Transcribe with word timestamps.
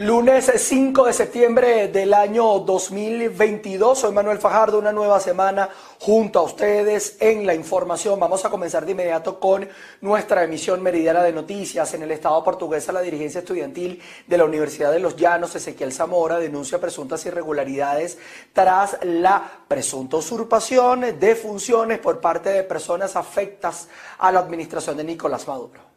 Lunes 0.00 0.52
5 0.54 1.06
de 1.06 1.12
septiembre 1.12 1.88
del 1.88 2.14
año 2.14 2.60
2022, 2.60 3.98
soy 3.98 4.12
Manuel 4.12 4.38
Fajardo, 4.38 4.78
una 4.78 4.92
nueva 4.92 5.18
semana 5.18 5.70
junto 5.98 6.38
a 6.38 6.42
ustedes 6.42 7.16
en 7.18 7.44
la 7.44 7.52
información. 7.52 8.20
Vamos 8.20 8.44
a 8.44 8.48
comenzar 8.48 8.86
de 8.86 8.92
inmediato 8.92 9.40
con 9.40 9.68
nuestra 10.00 10.44
emisión 10.44 10.84
meridiana 10.84 11.24
de 11.24 11.32
noticias. 11.32 11.92
En 11.94 12.04
el 12.04 12.12
Estado 12.12 12.44
portugués, 12.44 12.86
la 12.92 13.00
dirigencia 13.00 13.40
estudiantil 13.40 14.00
de 14.24 14.38
la 14.38 14.44
Universidad 14.44 14.92
de 14.92 15.00
los 15.00 15.16
Llanos, 15.16 15.56
Ezequiel 15.56 15.92
Zamora, 15.92 16.38
denuncia 16.38 16.80
presuntas 16.80 17.26
irregularidades 17.26 18.18
tras 18.52 18.98
la 19.02 19.50
presunta 19.66 20.18
usurpación 20.18 21.18
de 21.18 21.34
funciones 21.34 21.98
por 21.98 22.20
parte 22.20 22.50
de 22.50 22.62
personas 22.62 23.16
afectas 23.16 23.88
a 24.18 24.30
la 24.30 24.38
administración 24.38 24.96
de 24.96 25.02
Nicolás 25.02 25.48
Maduro. 25.48 25.87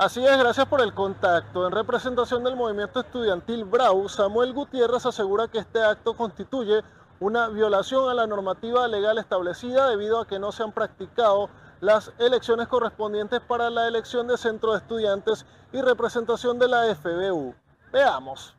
Así 0.00 0.26
es, 0.26 0.38
gracias 0.38 0.64
por 0.64 0.80
el 0.80 0.94
contacto. 0.94 1.66
En 1.66 1.72
representación 1.72 2.42
del 2.42 2.56
movimiento 2.56 3.00
estudiantil 3.00 3.66
Brau, 3.66 4.08
Samuel 4.08 4.54
Gutiérrez 4.54 5.04
asegura 5.04 5.48
que 5.48 5.58
este 5.58 5.84
acto 5.84 6.16
constituye 6.16 6.80
una 7.20 7.48
violación 7.48 8.08
a 8.08 8.14
la 8.14 8.26
normativa 8.26 8.88
legal 8.88 9.18
establecida 9.18 9.90
debido 9.90 10.18
a 10.18 10.26
que 10.26 10.38
no 10.38 10.52
se 10.52 10.62
han 10.62 10.72
practicado 10.72 11.50
las 11.82 12.14
elecciones 12.18 12.66
correspondientes 12.68 13.40
para 13.40 13.68
la 13.68 13.86
elección 13.88 14.26
de 14.26 14.38
centro 14.38 14.72
de 14.72 14.78
estudiantes 14.78 15.44
y 15.70 15.82
representación 15.82 16.58
de 16.58 16.68
la 16.68 16.94
FBU. 16.94 17.54
Veamos. 17.92 18.56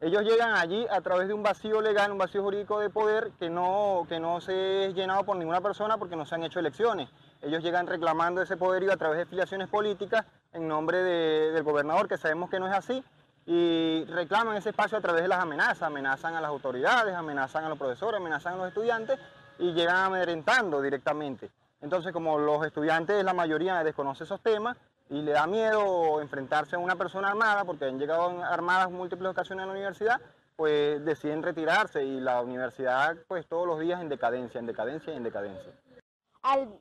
Ellos 0.00 0.22
llegan 0.22 0.54
allí 0.54 0.86
a 0.92 1.00
través 1.00 1.26
de 1.26 1.34
un 1.34 1.42
vacío 1.42 1.80
legal, 1.80 2.12
un 2.12 2.18
vacío 2.18 2.44
jurídico 2.44 2.78
de 2.78 2.88
poder 2.88 3.32
que 3.40 3.50
no, 3.50 4.06
que 4.08 4.20
no 4.20 4.40
se 4.40 4.86
es 4.86 4.94
llenado 4.94 5.24
por 5.24 5.36
ninguna 5.36 5.60
persona 5.60 5.98
porque 5.98 6.14
no 6.14 6.24
se 6.24 6.36
han 6.36 6.44
hecho 6.44 6.60
elecciones. 6.60 7.08
Ellos 7.42 7.62
llegan 7.62 7.86
reclamando 7.86 8.42
ese 8.42 8.56
poderío 8.56 8.92
a 8.92 8.96
través 8.96 9.18
de 9.18 9.26
filiaciones 9.26 9.68
políticas 9.68 10.26
en 10.52 10.68
nombre 10.68 10.98
del 10.98 11.62
gobernador, 11.62 12.06
que 12.06 12.18
sabemos 12.18 12.50
que 12.50 12.60
no 12.60 12.66
es 12.66 12.74
así, 12.74 13.02
y 13.46 14.04
reclaman 14.04 14.56
ese 14.56 14.70
espacio 14.70 14.98
a 14.98 15.00
través 15.00 15.22
de 15.22 15.28
las 15.28 15.40
amenazas, 15.40 15.82
amenazan 15.82 16.34
a 16.34 16.40
las 16.40 16.50
autoridades, 16.50 17.14
amenazan 17.14 17.64
a 17.64 17.70
los 17.70 17.78
profesores, 17.78 18.20
amenazan 18.20 18.54
a 18.54 18.56
los 18.58 18.68
estudiantes 18.68 19.18
y 19.58 19.72
llegan 19.72 19.96
amedrentando 19.96 20.82
directamente. 20.82 21.50
Entonces, 21.80 22.12
como 22.12 22.38
los 22.38 22.64
estudiantes, 22.66 23.24
la 23.24 23.32
mayoría 23.32 23.82
desconoce 23.82 24.24
esos 24.24 24.40
temas 24.42 24.76
y 25.08 25.22
le 25.22 25.32
da 25.32 25.46
miedo 25.46 26.20
enfrentarse 26.20 26.76
a 26.76 26.78
una 26.78 26.96
persona 26.96 27.28
armada, 27.28 27.64
porque 27.64 27.86
han 27.86 27.98
llegado 27.98 28.42
armadas 28.44 28.90
múltiples 28.90 29.30
ocasiones 29.30 29.62
a 29.62 29.66
la 29.66 29.72
universidad, 29.72 30.20
pues 30.56 31.02
deciden 31.06 31.42
retirarse 31.42 32.04
y 32.04 32.20
la 32.20 32.42
universidad, 32.42 33.16
pues 33.26 33.46
todos 33.46 33.66
los 33.66 33.80
días 33.80 34.02
en 34.02 34.10
decadencia, 34.10 34.58
en 34.58 34.66
decadencia 34.66 35.14
y 35.14 35.16
en 35.16 35.24
decadencia 35.24 35.72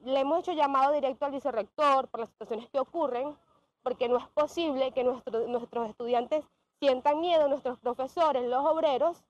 le 0.06 0.20
hemos 0.20 0.40
hecho 0.40 0.54
llamado 0.54 0.94
directo 0.94 1.26
al 1.26 1.32
vicerrector 1.32 2.08
por 2.08 2.22
las 2.22 2.30
situaciones 2.30 2.70
que 2.70 2.80
ocurren, 2.80 3.38
porque 3.84 4.10
no 4.10 4.18
es 4.18 4.28
posible 4.30 4.92
que 4.92 5.04
nuestros 5.04 5.90
estudiantes 5.90 6.46
sientan 6.80 7.20
miedo, 7.20 7.48
nuestros 7.48 7.78
profesores, 7.80 8.48
los 8.48 8.66
obreros, 8.66 9.24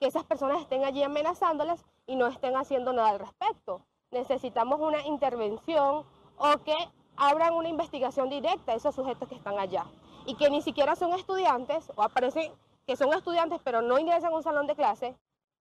que 0.00 0.06
esas 0.06 0.24
personas 0.24 0.60
estén 0.60 0.84
allí 0.84 1.02
amenazándolas 1.02 1.84
y 2.06 2.16
no 2.16 2.26
estén 2.26 2.56
haciendo 2.56 2.92
nada 2.92 3.10
al 3.10 3.18
respecto. 3.18 3.84
Necesitamos 4.10 4.80
una 4.80 5.06
intervención 5.06 6.04
o 6.36 6.58
que 6.64 6.76
abran 7.16 7.54
una 7.54 7.68
investigación 7.68 8.28
directa 8.28 8.72
a 8.72 8.76
esos 8.76 8.94
sujetos 8.94 9.28
que 9.28 9.36
están 9.36 9.58
allá 9.58 9.86
y 10.26 10.36
que 10.36 10.50
ni 10.50 10.62
siquiera 10.62 10.96
son 10.96 11.12
estudiantes 11.12 11.90
o 11.96 12.02
aparecen 12.02 12.52
que 12.86 12.96
son 12.96 13.12
estudiantes 13.12 13.60
pero 13.64 13.82
no 13.82 13.98
ingresan 13.98 14.32
a 14.32 14.36
un 14.36 14.42
salón 14.42 14.66
de 14.66 14.74
clase 14.74 15.16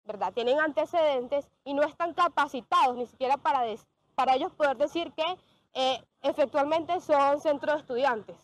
¿verdad? 0.06 0.34
Tienen 0.34 0.60
antecedentes 0.60 1.50
y 1.64 1.74
no 1.74 1.84
están 1.84 2.14
capacitados 2.14 2.96
ni 2.96 3.06
siquiera 3.06 3.38
para, 3.38 3.62
para 4.16 4.36
ellos 4.36 4.52
poder 4.54 4.78
decir 4.78 5.12
que 5.14 5.26
eh, 5.74 6.04
efectualmente 6.22 7.00
son 7.02 7.40
centros 7.40 7.76
de 7.76 7.82
estudiantes. 7.82 8.38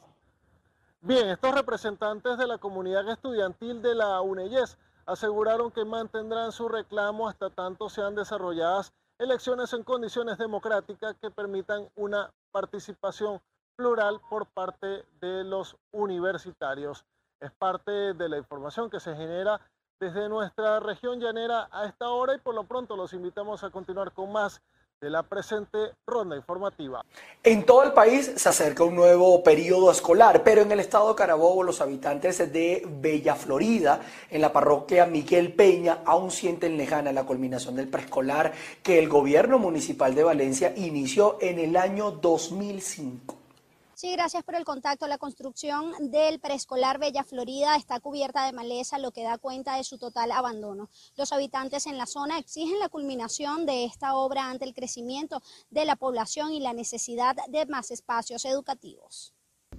Bien, 1.01 1.29
estos 1.29 1.53
representantes 1.53 2.37
de 2.37 2.47
la 2.47 2.57
comunidad 2.57 3.07
estudiantil 3.09 3.81
de 3.81 3.95
la 3.95 4.19
UNEYES 4.21 4.77
aseguraron 5.05 5.71
que 5.71 5.85
mantendrán 5.85 6.51
su 6.51 6.67
reclamo 6.67 7.27
hasta 7.27 7.49
tanto 7.49 7.89
sean 7.89 8.15
desarrolladas 8.15 8.93
elecciones 9.17 9.73
en 9.73 9.83
condiciones 9.83 10.37
democráticas 10.37 11.15
que 11.21 11.31
permitan 11.31 11.89
una 11.95 12.31
participación 12.51 13.41
plural 13.75 14.19
por 14.29 14.45
parte 14.47 15.05
de 15.21 15.43
los 15.43 15.77
universitarios. 15.91 17.05
Es 17.39 17.51
parte 17.51 18.13
de 18.13 18.29
la 18.29 18.37
información 18.37 18.89
que 18.89 18.99
se 18.99 19.15
genera 19.15 19.61
desde 19.99 20.29
nuestra 20.29 20.79
región 20.79 21.19
llanera 21.19 21.67
a 21.71 21.85
esta 21.85 22.09
hora 22.09 22.33
y 22.33 22.39
por 22.39 22.55
lo 22.55 22.63
pronto 22.63 22.95
los 22.95 23.13
invitamos 23.13 23.63
a 23.63 23.69
continuar 23.69 24.13
con 24.13 24.31
más 24.31 24.61
de 25.01 25.09
la 25.09 25.23
presente 25.23 25.77
ronda 26.05 26.35
informativa. 26.35 27.05
En 27.41 27.65
todo 27.65 27.83
el 27.83 27.93
país 27.93 28.33
se 28.35 28.49
acerca 28.49 28.83
un 28.83 28.95
nuevo 28.95 29.41
periodo 29.43 29.91
escolar, 29.91 30.43
pero 30.43 30.61
en 30.61 30.71
el 30.73 30.81
estado 30.81 31.09
de 31.09 31.15
Carabobo 31.15 31.63
los 31.63 31.79
habitantes 31.79 32.51
de 32.51 32.85
Bella 32.85 33.35
Florida, 33.35 34.01
en 34.29 34.41
la 34.41 34.51
parroquia 34.51 35.05
Miguel 35.05 35.53
Peña, 35.53 35.99
aún 36.05 36.31
sienten 36.31 36.77
lejana 36.77 37.13
la 37.13 37.25
culminación 37.25 37.75
del 37.75 37.87
preescolar 37.87 38.51
que 38.83 38.99
el 38.99 39.07
gobierno 39.07 39.57
municipal 39.57 40.15
de 40.15 40.23
Valencia 40.23 40.73
inició 40.75 41.37
en 41.39 41.59
el 41.59 41.77
año 41.77 42.11
2005. 42.11 43.38
Sí, 43.99 44.13
gracias 44.13 44.45
por 44.45 44.55
el 44.55 44.63
contacto. 44.63 45.07
La 45.07 45.17
construcción 45.17 45.91
del 45.99 46.39
preescolar 46.39 46.99
Bella 46.99 47.25
Florida 47.25 47.75
está 47.75 47.99
cubierta 47.99 48.45
de 48.45 48.53
maleza, 48.53 48.97
lo 48.97 49.11
que 49.11 49.23
da 49.23 49.37
cuenta 49.37 49.75
de 49.75 49.83
su 49.83 49.97
total 49.97 50.31
abandono. 50.31 50.89
Los 51.17 51.33
habitantes 51.33 51.85
en 51.85 51.97
la 51.97 52.05
zona 52.05 52.39
exigen 52.39 52.79
la 52.79 52.87
culminación 52.87 53.65
de 53.65 53.83
esta 53.83 54.15
obra 54.15 54.49
ante 54.49 54.63
el 54.63 54.73
crecimiento 54.73 55.41
de 55.69 55.83
la 55.83 55.97
población 55.97 56.53
y 56.53 56.61
la 56.61 56.71
necesidad 56.71 57.35
de 57.49 57.65
más 57.65 57.91
espacios 57.91 58.45
educativos. 58.45 59.33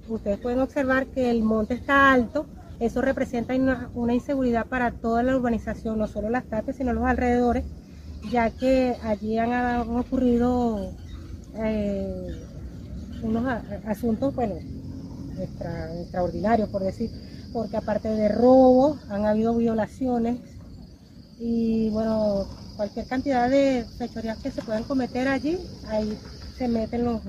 Ustedes 0.07 0.39
pueden 0.39 0.61
observar 0.61 1.07
que 1.07 1.31
el 1.31 1.43
monte 1.43 1.73
está 1.73 2.13
alto, 2.13 2.45
eso 2.79 3.01
representa 3.01 3.55
una, 3.55 4.13
inseguridad 4.13 4.67
para 4.67 4.93
toda 4.93 5.23
la 5.23 5.35
urbanización, 5.35 5.99
no 5.99 6.07
solo 6.07 6.29
las 6.29 6.45
tapas, 6.45 6.77
sino 6.77 6.93
los 6.93 7.07
alrededores, 7.07 7.65
ya 8.31 8.51
que 8.51 8.99
allí 9.03 9.39
han, 9.39 9.97
ocurrido... 9.97 10.93
Eh, 11.55 12.50
unos 13.23 13.45
asuntos, 13.87 14.35
bueno, 14.35 14.57
extraordinarios, 15.39 16.69
por 16.69 16.83
decir, 16.83 17.11
porque 17.53 17.77
aparte 17.77 18.09
de 18.09 18.29
robos, 18.29 18.99
han 19.11 19.27
habido 19.27 19.55
violaciones 19.57 20.41
y, 21.39 21.91
bueno, 21.91 22.47
cualquier 22.77 23.07
cantidad 23.07 23.49
de 23.49 23.85
fechorías 23.99 24.39
que 24.39 24.51
se 24.51 24.63
puedan 24.63 24.85
cometer 24.85 25.29
allí, 25.29 25.59
ahí 25.89 26.17
se 26.57 26.69
meten 26.69 27.05
los, 27.05 27.21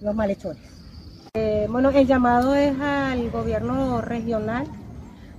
los 0.00 0.14
malhechores. 0.14 0.62
Eh, 1.34 1.66
bueno, 1.68 1.90
el 1.90 2.06
llamado 2.06 2.54
es 2.54 2.78
al 2.80 3.30
gobierno 3.30 4.00
regional 4.00 4.66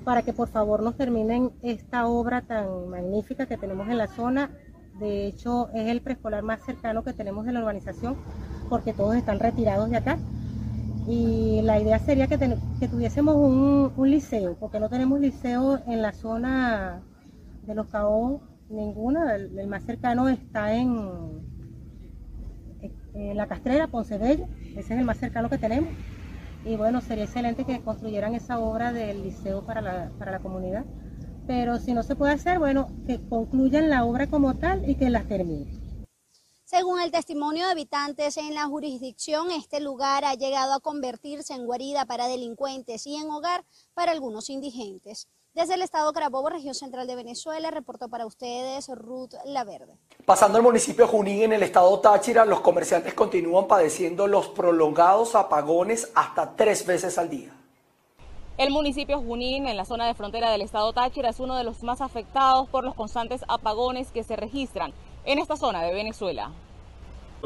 para 0.03 0.21
que 0.21 0.33
por 0.33 0.49
favor 0.49 0.83
nos 0.83 0.95
terminen 0.97 1.51
esta 1.63 2.07
obra 2.07 2.41
tan 2.41 2.89
magnífica 2.89 3.45
que 3.45 3.57
tenemos 3.57 3.87
en 3.89 3.97
la 3.97 4.07
zona. 4.07 4.51
De 4.99 5.27
hecho, 5.27 5.69
es 5.73 5.87
el 5.87 6.01
preescolar 6.01 6.43
más 6.43 6.61
cercano 6.65 7.03
que 7.03 7.13
tenemos 7.13 7.47
en 7.47 7.55
la 7.55 7.61
urbanización 7.61 8.15
porque 8.69 8.93
todos 8.93 9.15
están 9.15 9.39
retirados 9.39 9.89
de 9.89 9.97
acá. 9.97 10.17
Y 11.07 11.61
la 11.61 11.79
idea 11.79 11.99
sería 11.99 12.27
que, 12.27 12.37
tuviésemos 12.87 13.35
un, 13.35 14.09
liceo, 14.09 14.55
porque 14.59 14.79
no 14.79 14.89
tenemos 14.89 15.19
liceo 15.19 15.79
en 15.85 16.01
la 16.01 16.11
zona 16.13 17.01
de 17.67 17.75
los 17.75 17.87
Caos, 17.87 18.41
ninguna, 18.69 19.35
el, 19.35 19.67
más 19.67 19.83
cercano 19.83 20.29
está 20.29 20.73
en, 20.73 21.55
la 23.13 23.47
Castrera, 23.47 23.87
Poncebello, 23.87 24.45
ese 24.71 24.93
es 24.93 24.99
el 24.99 25.05
más 25.05 25.17
cercano 25.17 25.49
que 25.49 25.57
tenemos. 25.57 25.89
Y 26.65 26.75
bueno, 26.75 26.99
sería 27.01 27.25
excelente 27.25 27.63
que 27.63 27.79
construyeran 27.81 28.33
esa 28.33 28.59
obra 28.59 28.91
del 28.91 29.23
liceo 29.23 29.61
para 29.61 29.81
la, 29.81 30.09
para 30.17 30.31
la 30.31 30.39
comunidad. 30.39 30.83
Pero 31.45 31.77
si 31.77 31.93
no 31.93 32.01
se 32.01 32.15
puede 32.15 32.33
hacer, 32.33 32.57
bueno, 32.57 32.87
que 33.05 33.21
concluyan 33.29 33.89
la 33.89 34.03
obra 34.03 34.25
como 34.27 34.55
tal 34.55 34.89
y 34.89 34.95
que 34.95 35.11
la 35.11 35.21
terminen. 35.21 35.84
Según 36.75 36.99
el 36.99 37.09
testimonio 37.09 37.67
de 37.67 37.71
habitantes 37.71 38.35
en 38.35 38.53
la 38.53 38.65
jurisdicción, 38.65 39.49
este 39.49 39.79
lugar 39.79 40.25
ha 40.25 40.33
llegado 40.33 40.73
a 40.73 40.81
convertirse 40.81 41.53
en 41.53 41.65
guarida 41.65 42.03
para 42.03 42.27
delincuentes 42.27 43.07
y 43.07 43.15
en 43.15 43.31
hogar 43.31 43.63
para 43.93 44.11
algunos 44.11 44.49
indigentes. 44.49 45.29
Desde 45.53 45.75
el 45.75 45.81
estado 45.81 46.11
Carabobo, 46.11 46.49
región 46.49 46.75
central 46.75 47.07
de 47.07 47.15
Venezuela, 47.15 47.71
reportó 47.71 48.09
para 48.09 48.25
ustedes 48.25 48.89
Ruth 48.89 49.35
Laverde. 49.45 49.97
Pasando 50.25 50.57
al 50.57 50.65
municipio 50.65 51.07
Junín 51.07 51.43
en 51.43 51.53
el 51.53 51.63
estado 51.63 51.97
Táchira, 52.01 52.43
los 52.43 52.59
comerciantes 52.59 53.13
continúan 53.13 53.69
padeciendo 53.69 54.27
los 54.27 54.49
prolongados 54.49 55.33
apagones 55.35 56.11
hasta 56.13 56.57
tres 56.57 56.85
veces 56.85 57.17
al 57.17 57.29
día. 57.29 57.53
El 58.57 58.71
municipio 58.71 59.21
Junín, 59.21 59.67
en 59.67 59.77
la 59.77 59.85
zona 59.85 60.07
de 60.07 60.13
frontera 60.13 60.51
del 60.51 60.61
estado 60.61 60.91
Táchira, 60.91 61.29
es 61.29 61.39
uno 61.39 61.55
de 61.55 61.63
los 61.63 61.83
más 61.83 62.01
afectados 62.01 62.67
por 62.67 62.83
los 62.83 62.95
constantes 62.95 63.45
apagones 63.47 64.11
que 64.11 64.25
se 64.25 64.35
registran 64.35 64.93
en 65.23 65.39
esta 65.39 65.55
zona 65.55 65.81
de 65.81 65.93
Venezuela. 65.93 66.51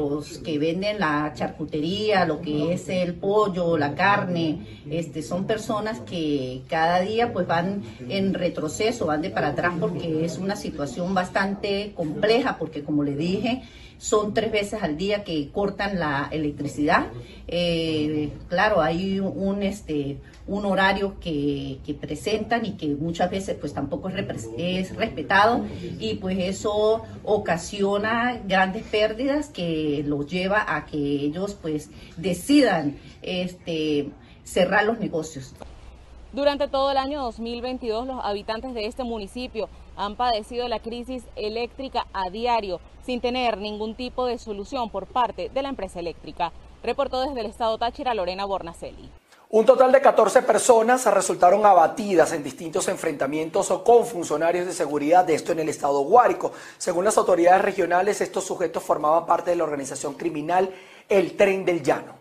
Los 0.00 0.38
que 0.38 0.58
venden 0.58 0.98
la 0.98 1.32
charcutería, 1.34 2.24
lo 2.24 2.40
que 2.40 2.72
es 2.72 2.88
el 2.88 3.14
pollo, 3.14 3.76
la 3.76 3.94
carne, 3.94 4.60
este, 4.90 5.22
son 5.22 5.46
personas 5.46 6.00
que 6.00 6.62
cada 6.68 7.00
día 7.00 7.34
pues 7.34 7.46
van 7.46 7.82
en 8.08 8.32
retroceso, 8.32 9.06
van 9.06 9.20
de 9.20 9.28
para 9.28 9.48
atrás 9.48 9.74
porque 9.78 10.24
es 10.24 10.38
una 10.38 10.56
situación 10.56 11.12
bastante 11.12 11.92
compleja, 11.94 12.56
porque 12.58 12.82
como 12.82 13.04
le 13.04 13.14
dije, 13.14 13.62
son 14.00 14.32
tres 14.32 14.50
veces 14.50 14.82
al 14.82 14.96
día 14.96 15.24
que 15.24 15.50
cortan 15.50 15.98
la 15.98 16.26
electricidad. 16.32 17.08
Eh, 17.46 18.30
claro, 18.48 18.80
hay 18.80 19.20
un, 19.20 19.62
este, 19.62 20.16
un 20.46 20.64
horario 20.64 21.20
que, 21.20 21.78
presentan 22.00 22.64
y 22.64 22.78
que 22.78 22.86
muchas 22.88 23.30
veces 23.30 23.58
pues 23.60 23.74
tampoco 23.74 24.08
es, 24.08 24.48
es 24.56 24.96
respetado 24.96 25.66
y 25.98 26.14
pues 26.14 26.38
eso 26.38 27.02
ocasiona 27.24 28.40
grandes 28.48 28.84
pérdidas 28.84 29.48
que 29.50 30.02
los 30.06 30.26
lleva 30.26 30.64
a 30.66 30.86
que 30.86 30.96
ellos 30.96 31.58
pues 31.60 31.90
decidan 32.16 32.96
este, 33.20 34.08
cerrar 34.44 34.86
los 34.86 34.98
negocios. 34.98 35.52
Durante 36.32 36.68
todo 36.68 36.92
el 36.92 36.96
año 36.96 37.22
2022, 37.24 38.06
los 38.06 38.24
habitantes 38.24 38.72
de 38.72 38.86
este 38.86 39.02
municipio 39.02 39.68
han 39.96 40.14
padecido 40.14 40.68
la 40.68 40.78
crisis 40.78 41.24
eléctrica 41.34 42.06
a 42.12 42.30
diario, 42.30 42.80
sin 43.04 43.20
tener 43.20 43.58
ningún 43.58 43.96
tipo 43.96 44.26
de 44.26 44.38
solución 44.38 44.90
por 44.90 45.06
parte 45.06 45.50
de 45.52 45.62
la 45.62 45.70
empresa 45.70 45.98
eléctrica. 45.98 46.52
Reportó 46.84 47.20
desde 47.20 47.40
el 47.40 47.46
estado 47.46 47.78
Táchira 47.78 48.14
Lorena 48.14 48.44
Bornacelli. 48.44 49.10
Un 49.48 49.66
total 49.66 49.90
de 49.90 50.00
14 50.00 50.42
personas 50.42 51.04
resultaron 51.12 51.66
abatidas 51.66 52.32
en 52.32 52.44
distintos 52.44 52.86
enfrentamientos 52.86 53.66
con 53.84 54.06
funcionarios 54.06 54.66
de 54.66 54.72
seguridad 54.72 55.24
de 55.24 55.34
esto 55.34 55.50
en 55.50 55.58
el 55.58 55.68
estado 55.68 55.98
Guárico. 56.02 56.52
Según 56.78 57.04
las 57.04 57.18
autoridades 57.18 57.62
regionales, 57.62 58.20
estos 58.20 58.44
sujetos 58.44 58.84
formaban 58.84 59.26
parte 59.26 59.50
de 59.50 59.56
la 59.56 59.64
organización 59.64 60.14
criminal 60.14 60.72
El 61.08 61.36
Tren 61.36 61.64
del 61.64 61.82
Llano. 61.82 62.19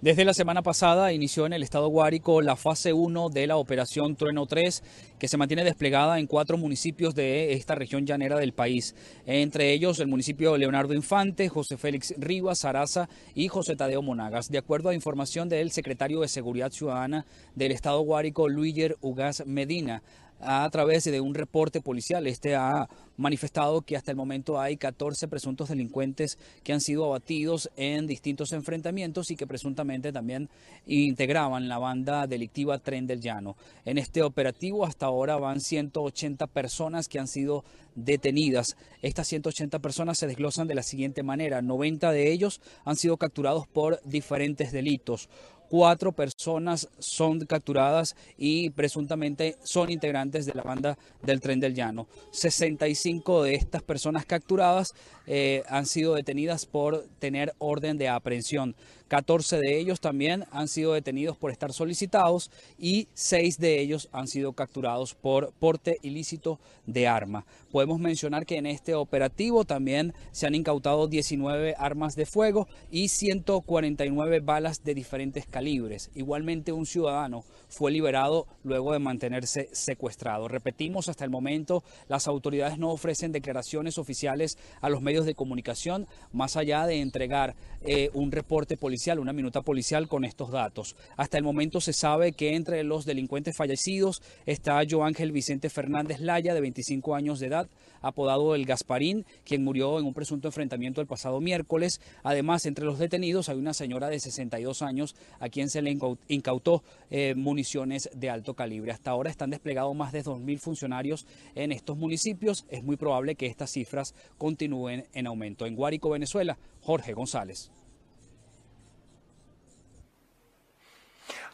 Desde 0.00 0.24
la 0.24 0.32
semana 0.32 0.62
pasada 0.62 1.12
inició 1.12 1.44
en 1.44 1.52
el 1.52 1.64
estado 1.64 1.88
Guárico 1.88 2.40
la 2.40 2.54
fase 2.54 2.92
1 2.92 3.30
de 3.30 3.48
la 3.48 3.56
operación 3.56 4.14
Trueno 4.14 4.46
3, 4.46 4.84
que 5.18 5.26
se 5.26 5.36
mantiene 5.36 5.64
desplegada 5.64 6.20
en 6.20 6.28
cuatro 6.28 6.56
municipios 6.56 7.16
de 7.16 7.54
esta 7.54 7.74
región 7.74 8.06
llanera 8.06 8.38
del 8.38 8.52
país. 8.52 8.94
Entre 9.26 9.72
ellos 9.72 9.98
el 9.98 10.06
municipio 10.06 10.56
Leonardo 10.56 10.94
Infante, 10.94 11.48
José 11.48 11.76
Félix 11.76 12.14
Rivas, 12.16 12.60
Saraza 12.60 13.08
y 13.34 13.48
José 13.48 13.74
Tadeo 13.74 14.00
Monagas. 14.00 14.52
De 14.52 14.58
acuerdo 14.58 14.90
a 14.90 14.94
información 14.94 15.48
del 15.48 15.72
secretario 15.72 16.20
de 16.20 16.28
Seguridad 16.28 16.70
Ciudadana 16.70 17.26
del 17.56 17.72
estado 17.72 18.00
Guárico, 18.02 18.48
Luiger 18.48 18.96
Ugas 19.00 19.42
Medina, 19.46 20.04
a 20.40 20.68
través 20.70 21.04
de 21.04 21.20
un 21.20 21.34
reporte 21.34 21.80
policial. 21.80 22.26
Este 22.26 22.54
ha 22.54 22.88
manifestado 23.16 23.82
que 23.82 23.96
hasta 23.96 24.12
el 24.12 24.16
momento 24.16 24.60
hay 24.60 24.76
14 24.76 25.26
presuntos 25.28 25.68
delincuentes 25.68 26.38
que 26.62 26.72
han 26.72 26.80
sido 26.80 27.04
abatidos 27.04 27.70
en 27.76 28.06
distintos 28.06 28.52
enfrentamientos 28.52 29.30
y 29.30 29.36
que 29.36 29.46
presuntamente 29.46 30.12
también 30.12 30.48
integraban 30.86 31.68
la 31.68 31.78
banda 31.78 32.26
delictiva 32.26 32.78
Tren 32.78 33.06
del 33.06 33.20
Llano. 33.20 33.56
En 33.84 33.98
este 33.98 34.22
operativo 34.22 34.86
hasta 34.86 35.06
ahora 35.06 35.36
van 35.36 35.60
180 35.60 36.46
personas 36.46 37.08
que 37.08 37.18
han 37.18 37.26
sido 37.26 37.64
detenidas. 37.96 38.76
Estas 39.02 39.26
180 39.26 39.80
personas 39.80 40.18
se 40.18 40.28
desglosan 40.28 40.68
de 40.68 40.76
la 40.76 40.82
siguiente 40.84 41.24
manera. 41.24 41.60
90 41.62 42.12
de 42.12 42.30
ellos 42.30 42.60
han 42.84 42.96
sido 42.96 43.16
capturados 43.16 43.66
por 43.66 44.00
diferentes 44.04 44.70
delitos 44.70 45.28
cuatro 45.68 46.12
personas 46.12 46.88
son 46.98 47.40
capturadas 47.40 48.16
y 48.36 48.70
presuntamente 48.70 49.56
son 49.62 49.90
integrantes 49.90 50.46
de 50.46 50.54
la 50.54 50.62
banda 50.62 50.98
del 51.22 51.40
tren 51.40 51.60
del 51.60 51.74
llano. 51.74 52.06
65 52.32 53.42
de 53.42 53.54
estas 53.54 53.82
personas 53.82 54.24
capturadas 54.24 54.94
eh, 55.26 55.62
han 55.68 55.86
sido 55.86 56.14
detenidas 56.14 56.66
por 56.66 57.04
tener 57.18 57.54
orden 57.58 57.98
de 57.98 58.08
aprehensión. 58.08 58.74
14 59.08 59.58
de 59.58 59.78
ellos 59.78 60.00
también 60.00 60.44
han 60.50 60.68
sido 60.68 60.92
detenidos 60.92 61.36
por 61.36 61.50
estar 61.50 61.72
solicitados 61.72 62.50
y 62.78 63.08
6 63.14 63.58
de 63.58 63.80
ellos 63.80 64.08
han 64.12 64.28
sido 64.28 64.52
capturados 64.52 65.14
por 65.14 65.52
porte 65.58 65.98
ilícito 66.02 66.60
de 66.86 67.08
arma. 67.08 67.46
Podemos 67.72 67.98
mencionar 67.98 68.44
que 68.46 68.56
en 68.56 68.66
este 68.66 68.94
operativo 68.94 69.64
también 69.64 70.14
se 70.30 70.46
han 70.46 70.54
incautado 70.54 71.08
19 71.08 71.74
armas 71.78 72.16
de 72.16 72.26
fuego 72.26 72.68
y 72.90 73.08
149 73.08 74.40
balas 74.40 74.84
de 74.84 74.94
diferentes 74.94 75.46
calibres. 75.58 76.12
Igualmente 76.14 76.70
un 76.70 76.86
ciudadano 76.86 77.42
fue 77.68 77.90
liberado 77.90 78.46
luego 78.62 78.92
de 78.92 79.00
mantenerse 79.00 79.68
secuestrado. 79.72 80.46
Repetimos, 80.46 81.08
hasta 81.08 81.24
el 81.24 81.30
momento 81.30 81.82
las 82.08 82.28
autoridades 82.28 82.78
no 82.78 82.90
ofrecen 82.90 83.32
declaraciones 83.32 83.98
oficiales 83.98 84.56
a 84.80 84.88
los 84.88 85.02
medios 85.02 85.26
de 85.26 85.34
comunicación 85.34 86.06
más 86.32 86.56
allá 86.56 86.86
de 86.86 87.00
entregar 87.00 87.56
eh, 87.82 88.10
un 88.14 88.30
reporte 88.30 88.76
policial, 88.76 89.18
una 89.18 89.32
minuta 89.32 89.62
policial 89.62 90.06
con 90.06 90.24
estos 90.24 90.52
datos. 90.52 90.94
Hasta 91.16 91.38
el 91.38 91.42
momento 91.42 91.80
se 91.80 91.92
sabe 91.92 92.30
que 92.30 92.54
entre 92.54 92.84
los 92.84 93.04
delincuentes 93.04 93.56
fallecidos 93.56 94.22
está 94.46 94.80
Joángel 94.88 95.32
Vicente 95.32 95.70
Fernández 95.70 96.20
Laya, 96.20 96.54
de 96.54 96.60
25 96.60 97.16
años 97.16 97.40
de 97.40 97.48
edad, 97.48 97.68
apodado 98.00 98.54
El 98.54 98.64
Gasparín, 98.64 99.26
quien 99.44 99.64
murió 99.64 99.98
en 99.98 100.06
un 100.06 100.14
presunto 100.14 100.46
enfrentamiento 100.46 101.00
el 101.00 101.08
pasado 101.08 101.40
miércoles. 101.40 102.00
Además, 102.22 102.64
entre 102.64 102.84
los 102.84 103.00
detenidos 103.00 103.48
hay 103.48 103.58
una 103.58 103.74
señora 103.74 104.08
de 104.08 104.20
62 104.20 104.82
años 104.82 105.16
a 105.40 105.47
quien 105.48 105.70
se 105.70 105.82
le 105.82 105.96
incautó 106.28 106.82
eh, 107.10 107.34
municiones 107.36 108.10
de 108.14 108.30
alto 108.30 108.54
calibre. 108.54 108.92
Hasta 108.92 109.10
ahora 109.10 109.30
están 109.30 109.50
desplegados 109.50 109.94
más 109.94 110.12
de 110.12 110.24
2.000 110.24 110.58
funcionarios 110.58 111.26
en 111.54 111.72
estos 111.72 111.96
municipios. 111.96 112.66
Es 112.68 112.82
muy 112.82 112.96
probable 112.96 113.34
que 113.34 113.46
estas 113.46 113.70
cifras 113.70 114.14
continúen 114.36 115.06
en 115.12 115.26
aumento. 115.26 115.66
En 115.66 115.76
Guárico, 115.76 116.10
Venezuela, 116.10 116.58
Jorge 116.82 117.12
González. 117.12 117.70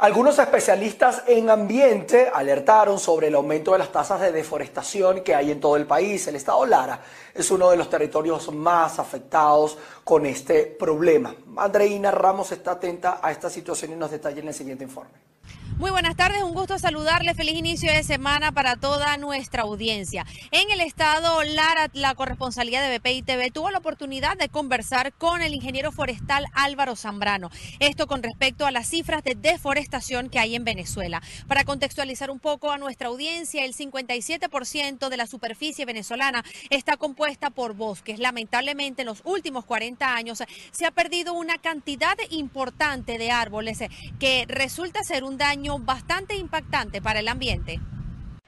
Algunos 0.05 0.39
especialistas 0.39 1.23
en 1.27 1.49
ambiente 1.49 2.31
alertaron 2.31 2.99
sobre 2.99 3.29
el 3.29 3.35
aumento 3.37 3.73
de 3.73 3.79
las 3.79 3.91
tasas 3.91 4.21
de 4.21 4.33
deforestación 4.33 5.23
que 5.23 5.35
hay 5.35 5.51
en 5.51 5.61
todo 5.61 5.77
el 5.79 5.87
país. 5.87 6.27
El 6.27 6.37
estado 6.37 6.67
Lara 6.67 7.01
es 7.33 7.51
uno 7.51 7.71
de 7.71 7.79
los 7.79 7.89
territorios 7.89 8.53
más 8.53 8.99
afectados 8.99 9.79
con 10.05 10.27
este 10.27 10.67
problema. 10.67 11.35
Andreina 11.57 12.11
Ramos 12.11 12.53
está 12.53 12.73
atenta 12.73 13.19
a 13.23 13.33
esta 13.33 13.49
situación 13.49 13.93
y 13.93 13.97
nos 13.97 14.11
detalla 14.11 14.43
en 14.43 14.49
el 14.49 14.53
siguiente 14.53 14.85
informe. 14.85 15.24
Muy 15.77 15.91
buenas 15.91 16.15
tardes, 16.15 16.41
un 16.45 16.55
gusto 16.55 16.79
saludarle. 16.79 17.35
Feliz 17.35 17.57
inicio 17.57 17.91
de 17.91 18.05
semana 18.05 18.53
para 18.53 18.77
toda 18.77 19.17
nuestra 19.17 19.63
audiencia. 19.63 20.25
En 20.53 20.71
el 20.71 20.81
estado 20.81 21.43
Lara, 21.43 21.91
la 21.95 22.15
corresponsalía 22.15 22.81
de 22.81 22.97
BPI 22.97 23.23
TV 23.23 23.51
tuvo 23.51 23.73
la 23.73 23.79
oportunidad 23.79 24.37
de 24.37 24.49
conversar 24.49 25.13
con 25.13 25.43
el 25.43 25.53
ingeniero 25.53 25.91
forestal 25.91 26.47
Álvaro 26.55 26.95
Zambrano. 26.95 27.51
Esto 27.81 28.07
con 28.07 28.23
respecto 28.23 28.67
a 28.67 28.71
las 28.71 28.87
cifras 28.89 29.25
de 29.25 29.35
deforestación 29.35 30.31
que 30.31 30.39
hay 30.39 30.55
en 30.55 30.63
Venezuela. 30.63 31.21
Para 31.49 31.65
contextualizar 31.65 32.31
un 32.31 32.39
poco 32.39 32.71
a 32.71 32.79
nuestra 32.79 33.09
audiencia, 33.09 33.65
el 33.65 33.75
57% 33.75 35.09
de 35.09 35.17
la 35.17 35.27
superficie 35.27 35.85
venezolana 35.85 36.45
está 36.71 36.97
compuesta 36.97 37.51
por 37.51 37.75
bosques. 37.75 38.21
Lamentablemente, 38.21 39.03
en 39.03 39.07
los 39.07 39.23
últimos 39.25 39.65
40 39.65 40.15
años 40.15 40.41
se 40.71 40.87
ha 40.87 40.93
perdido 40.93 41.35
una 41.35 41.59
cantidad 41.59 42.17
importante 42.31 43.19
de 43.19 43.33
árboles 43.33 43.81
que 44.21 44.45
resulta 44.47 45.03
ser 45.03 45.25
un 45.25 45.37
daño 45.37 45.64
bastante 45.73 46.37
impactante 46.37 47.01
para 47.01 47.21
el 47.21 47.29
ambiente. 47.29 47.81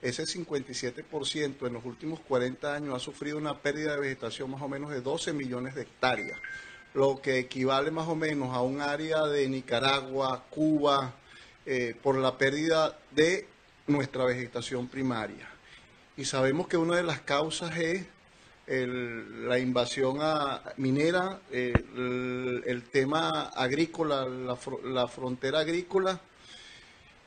Ese 0.02 0.24
57% 0.24 1.66
en 1.66 1.72
los 1.72 1.84
últimos 1.84 2.20
40 2.20 2.74
años 2.74 2.94
ha 2.94 2.98
sufrido 2.98 3.38
una 3.38 3.58
pérdida 3.58 3.94
de 3.94 4.00
vegetación 4.00 4.50
más 4.50 4.60
o 4.60 4.68
menos 4.68 4.90
de 4.90 5.00
12 5.00 5.32
millones 5.32 5.74
de 5.74 5.82
hectáreas, 5.82 6.38
lo 6.94 7.20
que 7.20 7.38
equivale 7.38 7.90
más 7.90 8.06
o 8.06 8.14
menos 8.14 8.54
a 8.54 8.60
un 8.60 8.80
área 8.80 9.22
de 9.26 9.48
Nicaragua, 9.48 10.44
Cuba, 10.50 11.14
eh, 11.64 11.96
por 12.02 12.16
la 12.18 12.36
pérdida 12.36 12.98
de 13.12 13.48
nuestra 13.86 14.24
vegetación 14.24 14.86
primaria. 14.86 15.48
Y 16.16 16.24
sabemos 16.24 16.68
que 16.68 16.76
una 16.76 16.96
de 16.96 17.02
las 17.02 17.20
causas 17.20 17.76
es 17.76 18.06
la 18.68 19.58
invasión 19.58 20.18
minera, 20.76 21.40
el, 21.50 22.84
tema 22.92 23.48
agrícola, 23.48 24.26
la 24.26 25.08
frontera 25.08 25.60
agrícola 25.60 26.20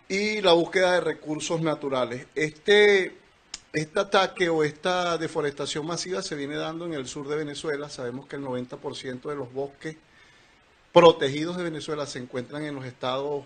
y 0.10 0.42
la 0.42 0.54
búsqueda 0.54 0.94
de 0.94 1.02
recursos 1.02 1.62
naturales. 1.62 2.26
Este, 2.34 3.16
este 3.72 4.00
ataque 4.00 4.50
o 4.50 4.64
esta 4.64 5.18
deforestación 5.20 5.86
masiva 5.86 6.24
se 6.24 6.36
viene 6.36 6.56
dando 6.56 6.86
en 6.86 6.94
el 6.94 7.08
sur 7.08 7.28
de 7.28 7.38
Venezuela. 7.38 7.90
Sabemos 7.90 8.26
que 8.26 8.36
el 8.36 8.42
90% 8.42 9.30
de 9.30 9.36
los 9.36 9.54
bosques 9.54 9.96
protegidos 10.92 11.58
de 11.58 11.64
Venezuela 11.64 12.08
se 12.08 12.18
encuentran 12.18 12.64
en 12.64 12.74
los 12.74 12.86
estados 12.86 13.46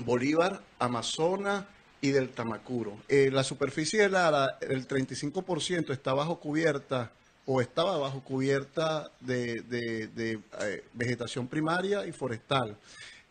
Bolívar, 0.00 0.62
Amazonas 0.78 1.66
y 2.00 2.10
del 2.10 2.30
Tamacuro. 2.30 2.96
Eh, 3.08 3.30
la 3.30 3.44
superficie 3.44 4.00
de 4.00 4.08
Lara, 4.08 4.58
el 4.62 4.88
35% 4.88 5.92
está 5.92 6.14
bajo 6.14 6.40
cubierta 6.40 7.12
o 7.44 7.60
estaba 7.60 7.98
bajo 7.98 8.22
cubierta 8.22 9.10
de, 9.20 9.62
eh, 9.70 10.84
vegetación 10.94 11.48
primaria 11.48 12.06
y 12.06 12.12
forestal. 12.12 12.76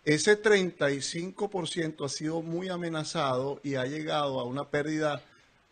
Ese 0.06 0.40
35% 0.40 2.06
ha 2.06 2.10
sido 2.10 2.44
muy 2.44 2.70
amenazado 2.70 3.60
y 3.64 3.74
ha 3.74 3.86
llegado 3.86 4.40
a 4.40 4.44
una 4.44 4.70
pérdida 4.70 5.24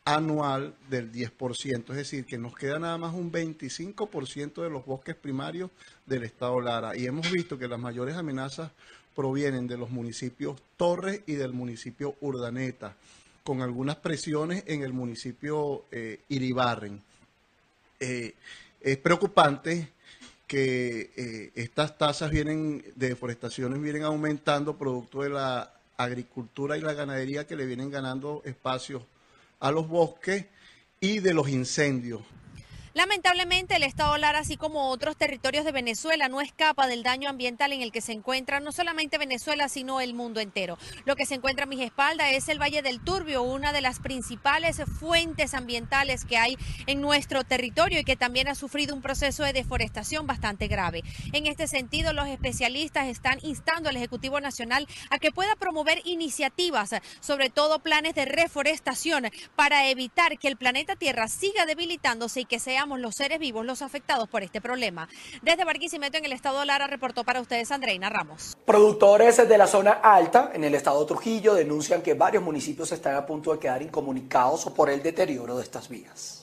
anual 0.05 0.73
del 0.89 1.11
10%, 1.11 1.91
es 1.91 1.95
decir, 1.95 2.25
que 2.25 2.39
nos 2.39 2.55
queda 2.55 2.79
nada 2.79 2.97
más 2.97 3.13
un 3.13 3.31
25% 3.31 4.63
de 4.63 4.71
los 4.71 4.85
bosques 4.87 5.15
primarios 5.15 5.69
del 6.07 6.23
estado 6.23 6.59
Lara. 6.59 6.97
Y 6.97 7.05
hemos 7.05 7.29
visto 7.29 7.59
que 7.59 7.67
las 7.67 7.79
mayores 7.79 8.15
amenazas 8.15 8.71
provienen 9.15 9.67
de 9.67 9.77
los 9.77 9.91
municipios 9.91 10.59
Torres 10.77 11.21
y 11.27 11.33
del 11.33 11.53
municipio 11.53 12.15
Urdaneta, 12.19 12.95
con 13.43 13.61
algunas 13.61 13.97
presiones 13.97 14.63
en 14.65 14.81
el 14.81 14.93
municipio 14.93 15.85
eh, 15.91 16.19
Iribarren. 16.29 17.01
eh, 17.99 18.33
es 18.81 18.97
preocupante 18.97 19.89
que 20.53 21.10
eh, 21.17 21.51
estas 21.55 21.98
tasas 21.98 22.29
vienen 22.29 22.86
de 22.93 23.10
deforestaciones 23.10 23.81
vienen 23.81 24.03
aumentando 24.03 24.77
producto 24.77 25.24
de 25.24 25.31
la 25.31 25.74
agricultura 25.98 26.77
y 26.77 26.81
la 26.81 26.93
ganadería 26.93 27.48
que 27.48 27.55
le 27.55 27.65
vienen 27.65 27.89
ganando 27.89 28.43
espacios 28.45 29.01
a 29.60 29.72
los 29.72 29.88
bosques 29.88 30.45
y 31.00 31.22
de 31.22 31.33
los 31.33 31.50
incendios. 31.50 32.22
Lamentablemente, 32.93 33.75
el 33.75 33.81
estado 33.81 34.15
Lara, 34.19 34.39
así 34.39 34.55
como 34.55 34.89
otros 34.89 35.17
territorios 35.17 35.65
de 35.65 35.71
Venezuela, 35.71 36.29
no 36.29 36.41
escapa 36.41 36.85
del 36.85 37.01
daño 37.01 37.27
ambiental 37.27 37.73
en 37.73 37.81
el 37.81 37.91
que 37.91 38.01
se 38.01 38.12
encuentra 38.12 38.59
no 38.59 38.71
solamente 38.71 39.17
Venezuela, 39.17 39.67
sino 39.67 40.00
el 40.00 40.13
mundo 40.13 40.39
entero. 40.39 40.77
Lo 41.05 41.15
que 41.15 41.25
se 41.25 41.33
encuentra 41.33 41.63
a 41.63 41.67
mis 41.67 41.79
espaldas 41.79 42.33
es 42.33 42.50
el 42.50 42.62
Valle 42.62 42.83
del 42.83 43.03
Turbio, 43.03 43.41
una 43.41 43.73
de 43.73 43.81
las 43.81 44.00
principales 44.00 44.79
fuentes 45.00 45.55
ambientales 45.55 46.23
que 46.23 46.38
hay 46.38 46.55
en 46.85 47.01
nuestro 47.01 47.43
territorio 47.43 48.00
y 48.00 48.03
que 48.03 48.15
también 48.15 48.47
ha 48.47 48.53
sufrido 48.53 48.93
un 48.93 49.01
proceso 49.01 49.43
de 49.43 49.53
deforestación 49.53 50.27
bastante 50.27 50.67
grave. 50.67 51.01
En 51.31 51.47
este 51.47 51.65
sentido, 51.65 52.13
los 52.13 52.27
especialistas 52.27 53.07
están 53.07 53.39
instando 53.41 53.89
al 53.89 53.97
Ejecutivo 53.97 54.39
Nacional 54.39 54.88
a 55.09 55.17
que 55.17 55.31
pueda 55.31 55.55
promover 55.55 56.00
iniciativas, 56.05 56.91
sobre 57.21 57.50
todo 57.50 57.79
planes 57.79 58.13
de 58.13 58.25
reforestación, 58.25 59.31
para 59.55 59.88
evitar 59.89 60.38
que 60.38 60.47
el 60.47 60.57
planeta 60.57 60.95
Tierra 60.95 61.27
siga 61.27 61.65
debilitándose 61.65 62.41
y 62.41 62.45
que 62.45 62.59
sea 62.59 62.82
los 62.99 63.15
seres 63.15 63.39
vivos 63.39 63.65
los 63.65 63.81
afectados 63.81 64.27
por 64.29 64.43
este 64.43 64.61
problema. 64.61 65.07
Desde 65.41 65.63
Barquisimeto, 65.63 66.17
en 66.17 66.25
el 66.25 66.33
estado 66.33 66.63
Lara, 66.65 66.87
reportó 66.87 67.23
para 67.23 67.41
ustedes 67.41 67.71
Andreina 67.71 68.09
Ramos. 68.09 68.55
Productores 68.65 69.37
de 69.47 69.57
la 69.57 69.67
zona 69.67 69.91
alta, 69.91 70.51
en 70.53 70.63
el 70.63 70.75
estado 70.75 71.05
Trujillo, 71.05 71.53
denuncian 71.53 72.01
que 72.01 72.13
varios 72.13 72.43
municipios 72.43 72.91
están 72.91 73.15
a 73.15 73.25
punto 73.25 73.51
de 73.53 73.59
quedar 73.59 73.81
incomunicados 73.81 74.65
por 74.65 74.89
el 74.89 75.01
deterioro 75.01 75.57
de 75.57 75.63
estas 75.63 75.89
vías. 75.89 76.42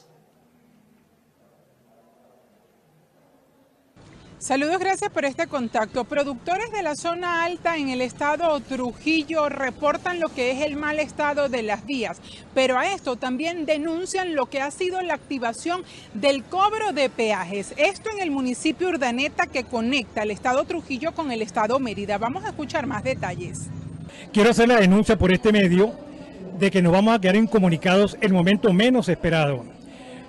Saludos, 4.41 4.79
gracias 4.79 5.11
por 5.11 5.27
este 5.27 5.49
contacto. 5.49 6.05
Productores 6.05 6.73
de 6.73 6.83
la 6.83 6.97
zona 6.97 7.45
alta 7.45 7.77
en 7.77 7.91
el 7.91 8.01
estado 8.01 8.59
Trujillo 8.61 9.51
reportan 9.51 10.19
lo 10.19 10.31
que 10.31 10.51
es 10.51 10.63
el 10.63 10.77
mal 10.77 10.99
estado 10.99 11.51
de 11.51 11.63
las 11.63 11.85
vías, 11.85 12.23
pero 12.55 12.79
a 12.79 12.91
esto 12.91 13.17
también 13.17 13.67
denuncian 13.67 14.35
lo 14.35 14.47
que 14.47 14.63
ha 14.63 14.71
sido 14.71 15.03
la 15.03 15.13
activación 15.13 15.83
del 16.15 16.43
cobro 16.43 16.95
de 16.95 17.11
peajes. 17.11 17.75
Esto 17.77 18.09
en 18.15 18.23
el 18.23 18.31
municipio 18.31 18.89
Urdaneta 18.89 19.47
que 19.47 19.65
conecta 19.65 20.23
el 20.23 20.31
estado 20.31 20.65
Trujillo 20.65 21.13
con 21.13 21.31
el 21.31 21.43
estado 21.43 21.79
Mérida. 21.79 22.17
Vamos 22.17 22.43
a 22.47 22.49
escuchar 22.49 22.87
más 22.87 23.05
detalles. 23.05 23.67
Quiero 24.33 24.53
hacer 24.53 24.69
la 24.69 24.81
denuncia 24.81 25.19
por 25.19 25.33
este 25.33 25.53
medio 25.53 25.93
de 26.59 26.71
que 26.71 26.81
nos 26.81 26.95
vamos 26.95 27.15
a 27.15 27.21
quedar 27.21 27.37
incomunicados 27.37 28.17
el 28.23 28.33
momento 28.33 28.73
menos 28.73 29.11
esperado. 29.11 29.67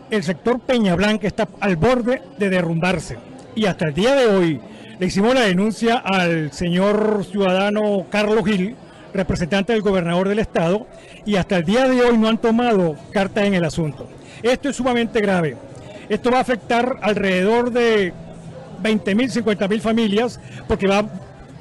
El 0.09 0.23
sector 0.23 0.59
Peña 0.59 0.95
Blanca 0.95 1.27
está 1.27 1.47
al 1.61 1.77
borde 1.77 2.21
de 2.37 2.49
derrumbarse 2.49 3.30
y 3.55 3.65
hasta 3.65 3.87
el 3.87 3.93
día 3.93 4.15
de 4.15 4.27
hoy 4.27 4.61
le 4.99 5.05
hicimos 5.05 5.33
la 5.33 5.41
denuncia 5.41 5.97
al 5.97 6.51
señor 6.51 7.25
ciudadano 7.29 8.05
Carlos 8.09 8.45
Gil, 8.45 8.75
representante 9.13 9.73
del 9.73 9.81
gobernador 9.81 10.29
del 10.29 10.39
estado, 10.39 10.87
y 11.25 11.35
hasta 11.35 11.57
el 11.57 11.65
día 11.65 11.87
de 11.87 12.01
hoy 12.01 12.17
no 12.17 12.27
han 12.27 12.37
tomado 12.37 12.95
carta 13.11 13.45
en 13.45 13.53
el 13.53 13.65
asunto. 13.65 14.07
Esto 14.43 14.69
es 14.69 14.75
sumamente 14.75 15.19
grave. 15.21 15.57
Esto 16.09 16.31
va 16.31 16.37
a 16.37 16.41
afectar 16.41 16.97
alrededor 17.01 17.71
de 17.71 18.13
20 18.81 19.15
mil, 19.15 19.31
50 19.31 19.67
mil 19.67 19.81
familias, 19.81 20.39
porque 20.67 20.87
va 20.87 21.05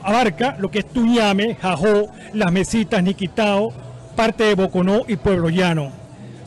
abarca 0.02 0.56
lo 0.58 0.70
que 0.70 0.80
es 0.80 0.86
Tuñame, 0.86 1.56
Jajó, 1.56 2.08
Las 2.32 2.52
Mesitas, 2.52 3.02
Niquitao, 3.02 3.72
parte 4.16 4.44
de 4.44 4.54
Boconó 4.54 5.02
y 5.06 5.16
Pueblo 5.16 5.50
Llano 5.50 5.99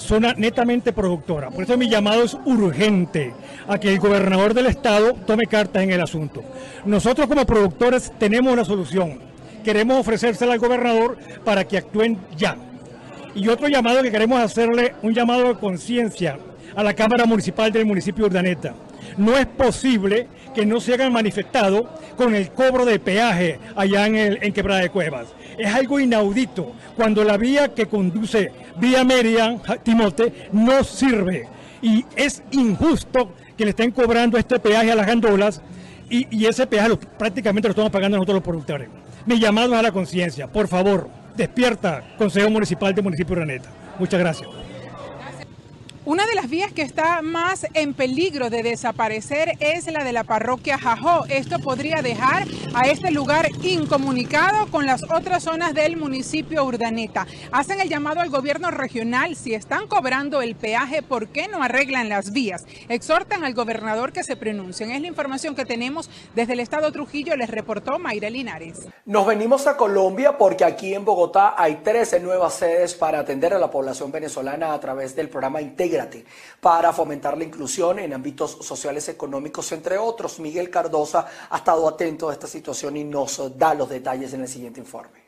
zona 0.03 0.33
netamente 0.37 0.93
productora. 0.93 1.49
Por 1.49 1.63
eso 1.63 1.77
mi 1.77 1.89
llamado 1.89 2.23
es 2.23 2.37
urgente 2.45 3.33
a 3.67 3.79
que 3.79 3.91
el 3.91 3.99
gobernador 3.99 4.53
del 4.53 4.67
estado 4.67 5.13
tome 5.25 5.45
cartas 5.47 5.83
en 5.83 5.91
el 5.91 6.01
asunto. 6.01 6.43
Nosotros 6.85 7.27
como 7.27 7.45
productores 7.45 8.11
tenemos 8.19 8.53
una 8.53 8.65
solución. 8.65 9.19
Queremos 9.63 9.99
ofrecérsela 9.99 10.53
al 10.53 10.59
gobernador 10.59 11.17
para 11.43 11.65
que 11.65 11.77
actúen 11.77 12.19
ya. 12.37 12.57
Y 13.33 13.47
otro 13.47 13.67
llamado 13.67 14.03
que 14.03 14.11
queremos 14.11 14.39
hacerle, 14.39 14.93
un 15.01 15.13
llamado 15.13 15.47
de 15.47 15.55
conciencia 15.55 16.37
a 16.75 16.83
la 16.83 16.93
Cámara 16.93 17.25
Municipal 17.25 17.71
del 17.71 17.85
municipio 17.85 18.25
de 18.25 18.29
Urdaneta. 18.29 18.75
No 19.17 19.37
es 19.37 19.45
posible 19.45 20.27
que 20.53 20.65
no 20.65 20.79
se 20.79 20.93
hagan 20.93 21.11
manifestado 21.11 21.89
con 22.15 22.35
el 22.35 22.51
cobro 22.51 22.85
de 22.85 22.99
peaje 22.99 23.59
allá 23.75 24.07
en, 24.07 24.15
el, 24.15 24.39
en 24.41 24.53
Quebrada 24.53 24.81
de 24.81 24.89
Cuevas. 24.89 25.27
Es 25.57 25.73
algo 25.73 25.99
inaudito 25.99 26.73
cuando 26.95 27.23
la 27.23 27.37
vía 27.37 27.73
que 27.73 27.87
conduce 27.87 28.51
vía 28.77 29.03
Merian, 29.03 29.61
Timote, 29.83 30.49
no 30.51 30.83
sirve. 30.83 31.47
Y 31.81 32.05
es 32.15 32.43
injusto 32.51 33.33
que 33.57 33.65
le 33.65 33.71
estén 33.71 33.91
cobrando 33.91 34.37
este 34.37 34.59
peaje 34.59 34.91
a 34.91 34.95
las 34.95 35.07
gandolas 35.07 35.61
y, 36.09 36.45
ese 36.45 36.67
peaje 36.67 36.95
prácticamente 37.17 37.67
lo 37.67 37.71
estamos 37.71 37.91
pagando 37.91 38.17
nosotros 38.17 38.35
los 38.35 38.43
productores. 38.43 38.87
Mi 39.25 39.39
llamado 39.39 39.75
a 39.75 39.81
la 39.81 39.91
conciencia. 39.91 40.47
Por 40.47 40.67
favor, 40.67 41.09
despierta, 41.35 42.03
Consejo 42.17 42.49
Municipal 42.49 42.93
de 42.93 43.01
Municipio 43.01 43.35
Raneta. 43.35 43.69
Muchas 43.97 44.19
gracias. 44.19 44.62
Una 46.05 46.25
de 46.25 46.35
las 46.35 46.49
vías 46.49 46.73
que 46.73 46.81
está 46.81 47.21
más 47.21 47.65
en 47.73 47.93
peligro 47.93 48.49
de 48.49 48.61
desaparecer 48.61 49.53
es 49.61 49.87
la 49.87 50.03
de 50.03 50.11
la 50.11 50.25
parroquia 50.25 50.77
Jajó. 50.77 51.23
Esto 51.29 51.59
podría 51.59 52.01
dejar 52.01 52.45
a 52.73 52.89
este 52.89 53.09
lugar 53.09 53.47
incomunicado 53.61 54.69
con 54.69 54.85
las 54.85 55.03
otras 55.03 55.43
zonas 55.43 55.73
del 55.73 55.95
municipio 55.95 56.65
Urdaneta. 56.65 57.25
Hacen 57.53 57.79
el 57.79 57.87
llamado 57.87 58.19
al 58.19 58.29
gobierno 58.29 58.69
regional, 58.69 59.37
si 59.37 59.53
están 59.53 59.87
cobrando 59.87 60.41
el 60.41 60.55
peaje, 60.55 61.03
¿por 61.03 61.29
qué 61.29 61.47
no 61.47 61.63
arreglan 61.63 62.09
las 62.09 62.33
vías? 62.33 62.65
Exhortan 62.89 63.45
al 63.45 63.53
gobernador 63.53 64.11
que 64.11 64.25
se 64.25 64.35
pronuncien. 64.35 64.91
Es 64.91 64.99
la 64.99 65.07
información 65.07 65.55
que 65.55 65.63
tenemos 65.63 66.09
desde 66.35 66.51
el 66.51 66.59
estado 66.59 66.91
Trujillo, 66.91 67.37
les 67.37 67.49
reportó 67.49 67.97
Mayra 67.97 68.29
Linares. 68.29 68.89
Nos 69.05 69.25
venimos 69.25 69.67
a 69.67 69.77
Colombia 69.77 70.37
porque 70.37 70.65
aquí 70.65 70.93
en 70.93 71.05
Bogotá 71.05 71.55
hay 71.57 71.75
13 71.75 72.19
nuevas 72.19 72.55
sedes 72.55 72.93
para 72.93 73.19
atender 73.19 73.53
a 73.53 73.57
la 73.57 73.71
población 73.71 74.11
venezolana 74.11 74.73
a 74.73 74.79
través 74.81 75.15
del 75.15 75.29
programa 75.29 75.61
Integra 75.61 75.92
para 76.59 76.93
fomentar 76.93 77.37
la 77.37 77.43
inclusión 77.43 77.99
en 77.99 78.13
ámbitos 78.13 78.51
sociales, 78.61 79.09
económicos, 79.09 79.71
entre 79.71 79.97
otros. 79.97 80.39
Miguel 80.39 80.69
Cardosa 80.69 81.27
ha 81.49 81.57
estado 81.57 81.87
atento 81.87 82.29
a 82.29 82.33
esta 82.33 82.47
situación 82.47 82.97
y 82.97 83.03
nos 83.03 83.57
da 83.57 83.73
los 83.73 83.89
detalles 83.89 84.33
en 84.33 84.41
el 84.41 84.47
siguiente 84.47 84.79
informe. 84.79 85.22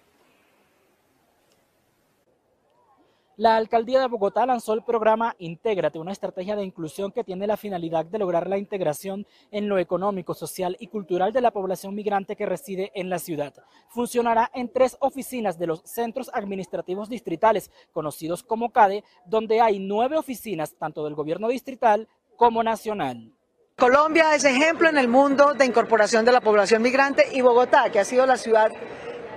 La 3.37 3.57
alcaldía 3.57 3.99
de 3.99 4.07
Bogotá 4.07 4.45
lanzó 4.45 4.73
el 4.73 4.83
programa 4.83 5.35
Intégrate, 5.39 5.99
una 5.99 6.13
estrategia 6.13 6.55
de 6.55 6.63
inclusión 6.63 7.11
que 7.11 7.25
tiene 7.25 7.47
la 7.47 7.57
finalidad 7.57 8.05
de 8.05 8.17
lograr 8.17 8.47
la 8.47 8.57
integración 8.57 9.27
en 9.51 9.67
lo 9.67 9.77
económico, 9.77 10.33
social 10.33 10.77
y 10.79 10.87
cultural 10.87 11.33
de 11.33 11.41
la 11.41 11.51
población 11.51 11.93
migrante 11.95 12.37
que 12.37 12.45
reside 12.45 12.93
en 12.95 13.09
la 13.09 13.19
ciudad. 13.19 13.53
Funcionará 13.89 14.49
en 14.53 14.71
tres 14.71 14.95
oficinas 15.01 15.59
de 15.59 15.67
los 15.67 15.81
centros 15.81 16.31
administrativos 16.33 17.09
distritales, 17.09 17.71
conocidos 17.91 18.41
como 18.41 18.71
CADE, 18.71 19.03
donde 19.25 19.59
hay 19.59 19.79
nueve 19.79 20.15
oficinas 20.15 20.73
tanto 20.75 21.03
del 21.03 21.15
gobierno 21.15 21.49
distrital 21.49 22.07
como 22.37 22.63
nacional. 22.63 23.33
Colombia 23.77 24.33
es 24.33 24.45
ejemplo 24.45 24.87
en 24.87 24.97
el 24.97 25.09
mundo 25.09 25.53
de 25.53 25.65
incorporación 25.65 26.23
de 26.23 26.31
la 26.31 26.39
población 26.39 26.81
migrante 26.81 27.25
y 27.33 27.41
Bogotá, 27.41 27.89
que 27.89 27.99
ha 27.99 28.05
sido 28.05 28.25
la 28.25 28.37
ciudad 28.37 28.71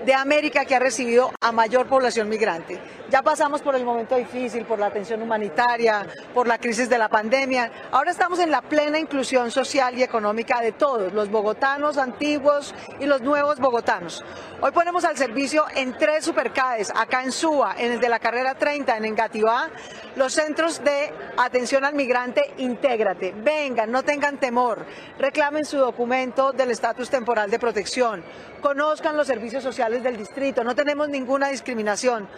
de 0.07 0.15
América 0.15 0.65
que 0.65 0.77
ha 0.77 0.79
recibido 0.79 1.33
a 1.41 1.51
mayor 1.51 1.89
población 1.89 2.29
migrante. 2.29 2.81
Ya 3.11 3.23
pasamos 3.23 3.63
por 3.63 3.75
el 3.75 3.87
momento 3.87 4.17
difícil, 4.17 4.67
por 4.67 4.79
la 4.79 4.87
atención 4.87 5.23
humanitaria, 5.23 6.07
por 6.35 6.47
la 6.47 6.59
crisis 6.59 6.91
de 6.91 6.99
la 6.99 7.09
pandemia. 7.09 7.73
Ahora 7.91 8.11
estamos 8.11 8.39
en 8.39 8.51
la 8.51 8.61
plena 8.61 8.99
inclusión 8.99 9.51
social 9.51 9.97
y 9.97 10.03
económica 10.03 10.61
de 10.61 10.73
todos, 10.73 11.15
los 11.15 11.31
bogotanos 11.31 11.97
antiguos 11.97 12.75
y 13.01 13.07
los 13.07 13.23
nuevos 13.23 13.61
bogotanos. 13.61 14.23
Hoy 14.61 14.73
ponemos 14.73 15.07
al 15.07 15.17
servicio 15.17 15.65
en 15.75 15.97
tres 15.97 16.27
supercades, 16.27 16.93
acá 16.95 17.23
en 17.23 17.33
Suba, 17.33 17.77
en 17.79 17.93
el 17.93 18.01
de 18.01 18.11
la 18.11 18.19
carrera 18.19 18.55
30, 18.57 18.99
en 18.99 19.07
Engativá, 19.07 19.71
los 20.17 20.35
centros 20.35 20.85
de 20.85 21.11
atención 21.39 21.87
al 21.87 21.95
migrante 21.95 22.53
Intégrate. 22.59 23.33
Vengan, 23.33 23.91
no 23.91 24.03
tengan 24.03 24.37
temor, 24.37 24.85
reclamen 25.19 25.65
su 25.65 25.79
documento 25.79 26.53
del 26.53 26.73
estatus 26.73 27.09
temporal 27.09 27.51
de 27.51 27.59
protección, 27.59 28.23
conozcan 28.61 29.17
los 29.17 29.27
servicios 29.27 29.63
sociales 29.63 30.03
del 30.03 30.19
distrito, 30.19 30.63
no 30.63 30.75
tenemos 30.75 31.09
ninguna 31.09 31.49
discriminación. 31.49 32.29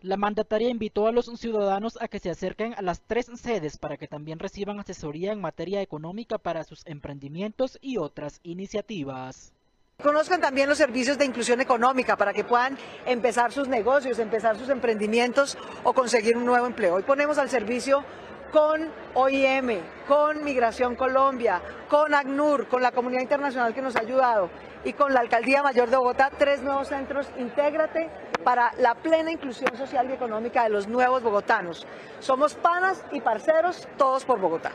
La 0.00 0.16
mandataria 0.16 0.70
invitó 0.70 1.08
a 1.08 1.12
los 1.12 1.26
ciudadanos 1.26 1.98
a 2.00 2.06
que 2.06 2.20
se 2.20 2.30
acerquen 2.30 2.72
a 2.76 2.82
las 2.82 3.00
tres 3.00 3.26
sedes 3.34 3.78
para 3.78 3.96
que 3.96 4.06
también 4.06 4.38
reciban 4.38 4.78
asesoría 4.78 5.32
en 5.32 5.40
materia 5.40 5.82
económica 5.82 6.38
para 6.38 6.62
sus 6.62 6.86
emprendimientos 6.86 7.78
y 7.80 7.96
otras 7.96 8.38
iniciativas. 8.44 9.52
Conozcan 10.00 10.40
también 10.40 10.68
los 10.68 10.78
servicios 10.78 11.18
de 11.18 11.24
inclusión 11.24 11.60
económica 11.60 12.16
para 12.16 12.32
que 12.32 12.44
puedan 12.44 12.78
empezar 13.06 13.50
sus 13.50 13.66
negocios, 13.66 14.20
empezar 14.20 14.56
sus 14.56 14.68
emprendimientos 14.68 15.58
o 15.82 15.92
conseguir 15.92 16.36
un 16.36 16.44
nuevo 16.46 16.68
empleo. 16.68 16.94
Hoy 16.94 17.02
ponemos 17.02 17.36
al 17.36 17.50
servicio 17.50 18.04
con 18.52 18.90
OIM, 19.14 19.80
con 20.06 20.44
Migración 20.44 20.94
Colombia, 20.96 21.60
con 21.88 22.14
ACNUR, 22.14 22.68
con 22.68 22.82
la 22.82 22.92
comunidad 22.92 23.22
internacional 23.22 23.74
que 23.74 23.82
nos 23.82 23.96
ha 23.96 24.00
ayudado 24.00 24.50
y 24.84 24.92
con 24.92 25.12
la 25.12 25.20
Alcaldía 25.20 25.62
Mayor 25.62 25.90
de 25.90 25.96
Bogotá, 25.96 26.30
tres 26.36 26.62
nuevos 26.62 26.88
centros 26.88 27.28
Intégrate 27.38 28.10
para 28.44 28.72
la 28.78 28.94
plena 28.94 29.30
inclusión 29.30 29.76
social 29.76 30.08
y 30.08 30.12
económica 30.12 30.62
de 30.62 30.70
los 30.70 30.88
nuevos 30.88 31.22
bogotanos. 31.22 31.86
Somos 32.20 32.54
panas 32.54 33.04
y 33.12 33.20
parceros, 33.20 33.88
todos 33.96 34.24
por 34.24 34.40
Bogotá. 34.40 34.72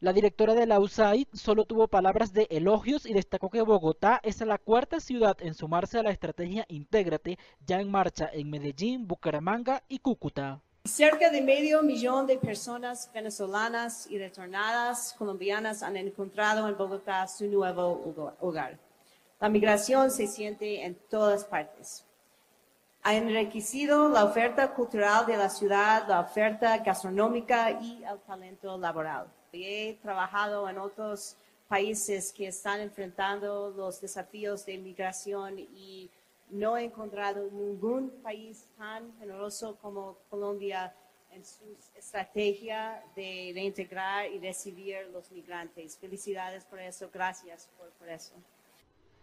La 0.00 0.12
directora 0.12 0.54
de 0.54 0.66
la 0.66 0.80
USAID 0.80 1.28
solo 1.32 1.64
tuvo 1.64 1.86
palabras 1.86 2.32
de 2.32 2.48
elogios 2.50 3.06
y 3.06 3.12
destacó 3.12 3.50
que 3.50 3.62
Bogotá 3.62 4.18
es 4.24 4.40
la 4.40 4.58
cuarta 4.58 4.98
ciudad 4.98 5.36
en 5.40 5.54
sumarse 5.54 6.00
a 6.00 6.02
la 6.02 6.10
estrategia 6.10 6.64
Intégrate 6.68 7.38
ya 7.64 7.80
en 7.80 7.88
marcha 7.88 8.28
en 8.32 8.50
Medellín, 8.50 9.06
Bucaramanga 9.06 9.84
y 9.88 10.00
Cúcuta. 10.00 10.60
Cerca 10.84 11.30
de 11.30 11.40
medio 11.40 11.80
millón 11.80 12.26
de 12.26 12.36
personas 12.36 13.08
venezolanas 13.14 14.08
y 14.10 14.18
retornadas 14.18 15.14
colombianas 15.16 15.80
han 15.80 15.96
encontrado 15.96 16.68
en 16.68 16.76
Bogotá 16.76 17.28
su 17.28 17.46
nuevo 17.46 18.36
hogar. 18.40 18.76
La 19.38 19.48
migración 19.48 20.10
se 20.10 20.26
siente 20.26 20.84
en 20.84 20.96
todas 21.08 21.44
partes. 21.44 22.04
Ha 23.04 23.14
enriquecido 23.14 24.08
la 24.08 24.24
oferta 24.24 24.74
cultural 24.74 25.24
de 25.24 25.36
la 25.36 25.48
ciudad, 25.48 26.04
la 26.08 26.18
oferta 26.18 26.76
gastronómica 26.78 27.70
y 27.70 28.02
el 28.02 28.18
talento 28.18 28.76
laboral. 28.76 29.28
He 29.52 29.98
trabajado 30.02 30.68
en 30.68 30.78
otros 30.78 31.36
países 31.68 32.32
que 32.32 32.48
están 32.48 32.80
enfrentando 32.80 33.70
los 33.70 34.00
desafíos 34.00 34.66
de 34.66 34.78
migración 34.78 35.60
y 35.60 36.10
no 36.52 36.76
he 36.76 36.84
encontrado 36.84 37.50
ningún 37.50 38.10
país 38.22 38.68
tan 38.76 39.12
generoso 39.18 39.76
como 39.80 40.18
Colombia 40.28 40.94
en 41.30 41.44
su 41.44 41.64
estrategia 41.96 43.02
de 43.16 43.52
reintegrar 43.54 44.30
y 44.30 44.38
recibir 44.38 45.08
los 45.12 45.32
migrantes. 45.32 45.96
Felicidades 45.96 46.64
por 46.66 46.78
eso, 46.78 47.10
gracias 47.12 47.70
por, 47.78 47.88
por 47.92 48.08
eso. 48.08 48.34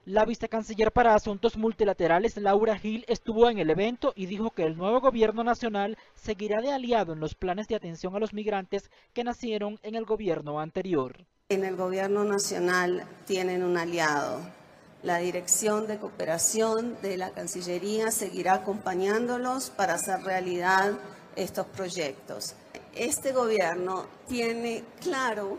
La 0.06 0.26
vicecanciller 0.26 0.92
para 0.92 1.14
Asuntos 1.14 1.56
Multilaterales, 1.56 2.36
Laura 2.38 2.80
Gil, 2.80 3.06
estuvo 3.08 3.48
en 3.48 3.60
el 3.60 3.70
evento 3.70 4.12
y 4.16 4.26
dijo 4.26 4.50
que 4.50 4.64
el 4.64 4.76
nuevo 4.76 5.02
gobierno 5.02 5.44
nacional 5.44 5.98
seguirá 6.16 6.62
de 6.62 6.72
aliado 6.72 7.14
en 7.14 7.20
los 7.20 7.36
planes 7.36 7.68
de 7.68 7.76
atención 7.76 8.16
a 8.16 8.20
los 8.20 8.34
migrantes 8.34 8.90
que 9.14 9.24
nacieron 9.24 9.78
en 9.84 9.94
el 9.94 10.06
gobierno 10.06 10.60
anterior. 10.60 11.28
En 11.50 11.64
el 11.64 11.76
gobierno 11.76 12.24
nacional 12.24 13.04
tienen 13.28 13.62
un 13.64 13.78
aliado. 13.78 14.59
La 15.02 15.20
Dirección 15.20 15.88
de 15.88 15.98
Cooperación 15.98 16.98
de 17.02 17.16
la 17.16 17.30
Cancillería 17.30 18.12
seguirá 18.12 18.56
acompañándolos 18.56 19.70
para 19.70 19.94
hacer 19.94 20.24
realidad 20.24 20.92
estos 21.38 21.66
proyectos. 21.68 22.56
Este 22.94 23.32
gobierno 23.32 24.08
tiene 24.28 24.84
claro 25.00 25.58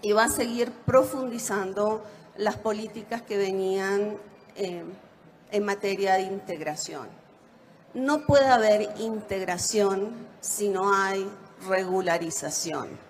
y 0.00 0.12
va 0.12 0.24
a 0.24 0.28
seguir 0.30 0.72
profundizando 0.72 2.02
las 2.38 2.56
políticas 2.56 3.20
que 3.20 3.36
venían 3.36 4.16
eh, 4.56 4.82
en 5.50 5.64
materia 5.64 6.14
de 6.14 6.22
integración. 6.22 7.06
No 7.92 8.24
puede 8.24 8.46
haber 8.46 8.94
integración 8.98 10.26
si 10.40 10.70
no 10.70 10.94
hay 10.94 11.28
regularización. 11.68 13.07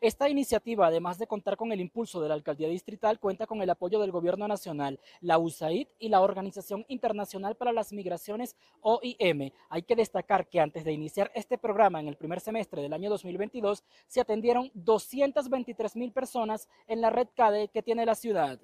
Esta 0.00 0.28
iniciativa, 0.28 0.86
además 0.86 1.18
de 1.18 1.26
contar 1.26 1.56
con 1.56 1.72
el 1.72 1.80
impulso 1.80 2.20
de 2.20 2.28
la 2.28 2.34
Alcaldía 2.34 2.68
Distrital, 2.68 3.18
cuenta 3.18 3.46
con 3.46 3.62
el 3.62 3.70
apoyo 3.70 4.00
del 4.00 4.10
Gobierno 4.10 4.48
Nacional, 4.48 5.00
la 5.20 5.38
USAID 5.38 5.88
y 5.98 6.08
la 6.08 6.20
Organización 6.20 6.84
Internacional 6.88 7.56
para 7.56 7.72
las 7.72 7.92
Migraciones, 7.92 8.56
OIM. 8.80 9.50
Hay 9.68 9.82
que 9.82 9.96
destacar 9.96 10.48
que 10.48 10.60
antes 10.60 10.84
de 10.84 10.92
iniciar 10.92 11.30
este 11.34 11.58
programa 11.58 12.00
en 12.00 12.08
el 12.08 12.16
primer 12.16 12.40
semestre 12.40 12.82
del 12.82 12.92
año 12.92 13.10
2022, 13.10 13.84
se 14.06 14.20
atendieron 14.20 14.70
223 14.74 15.96
mil 15.96 16.12
personas 16.12 16.68
en 16.86 17.00
la 17.00 17.10
red 17.10 17.28
CADE 17.34 17.68
que 17.68 17.82
tiene 17.82 18.04
la 18.06 18.14
ciudad. 18.14 18.60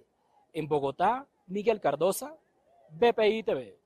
En 0.53 0.67
Bogotá, 0.69 1.27
Miguel 1.47 1.81
Cardosa, 1.81 2.37
BPI 2.91 3.43
TV. 3.45 3.80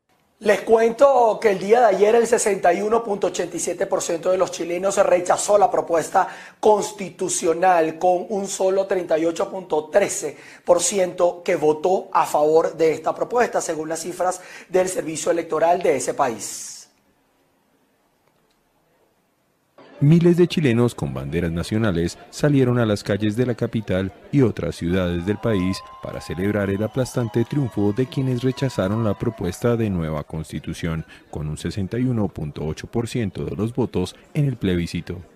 Les 0.44 0.60
cuento 0.60 1.40
que 1.40 1.50
el 1.52 1.58
día 1.58 1.80
de 1.80 1.86
ayer 1.86 2.14
el 2.14 2.26
61.87% 2.26 4.30
de 4.30 4.36
los 4.36 4.50
chilenos 4.50 4.98
rechazó 4.98 5.56
la 5.56 5.70
propuesta 5.70 6.28
constitucional 6.60 7.98
con 7.98 8.26
un 8.28 8.46
solo 8.46 8.86
38.13% 8.86 11.42
que 11.42 11.56
votó 11.56 12.10
a 12.12 12.26
favor 12.26 12.76
de 12.76 12.92
esta 12.92 13.14
propuesta, 13.14 13.62
según 13.62 13.88
las 13.88 14.00
cifras 14.00 14.42
del 14.68 14.90
servicio 14.90 15.30
electoral 15.30 15.82
de 15.82 15.96
ese 15.96 16.12
país. 16.12 16.73
Miles 20.00 20.36
de 20.36 20.48
chilenos 20.48 20.92
con 20.92 21.14
banderas 21.14 21.52
nacionales 21.52 22.18
salieron 22.30 22.80
a 22.80 22.86
las 22.86 23.04
calles 23.04 23.36
de 23.36 23.46
la 23.46 23.54
capital 23.54 24.12
y 24.32 24.42
otras 24.42 24.74
ciudades 24.74 25.24
del 25.24 25.38
país 25.38 25.78
para 26.02 26.20
celebrar 26.20 26.68
el 26.68 26.82
aplastante 26.82 27.44
triunfo 27.44 27.92
de 27.92 28.06
quienes 28.06 28.42
rechazaron 28.42 29.04
la 29.04 29.16
propuesta 29.16 29.76
de 29.76 29.90
nueva 29.90 30.24
constitución, 30.24 31.06
con 31.30 31.48
un 31.48 31.56
61.8% 31.56 33.44
de 33.44 33.56
los 33.56 33.72
votos 33.72 34.16
en 34.34 34.46
el 34.46 34.56
plebiscito. 34.56 35.33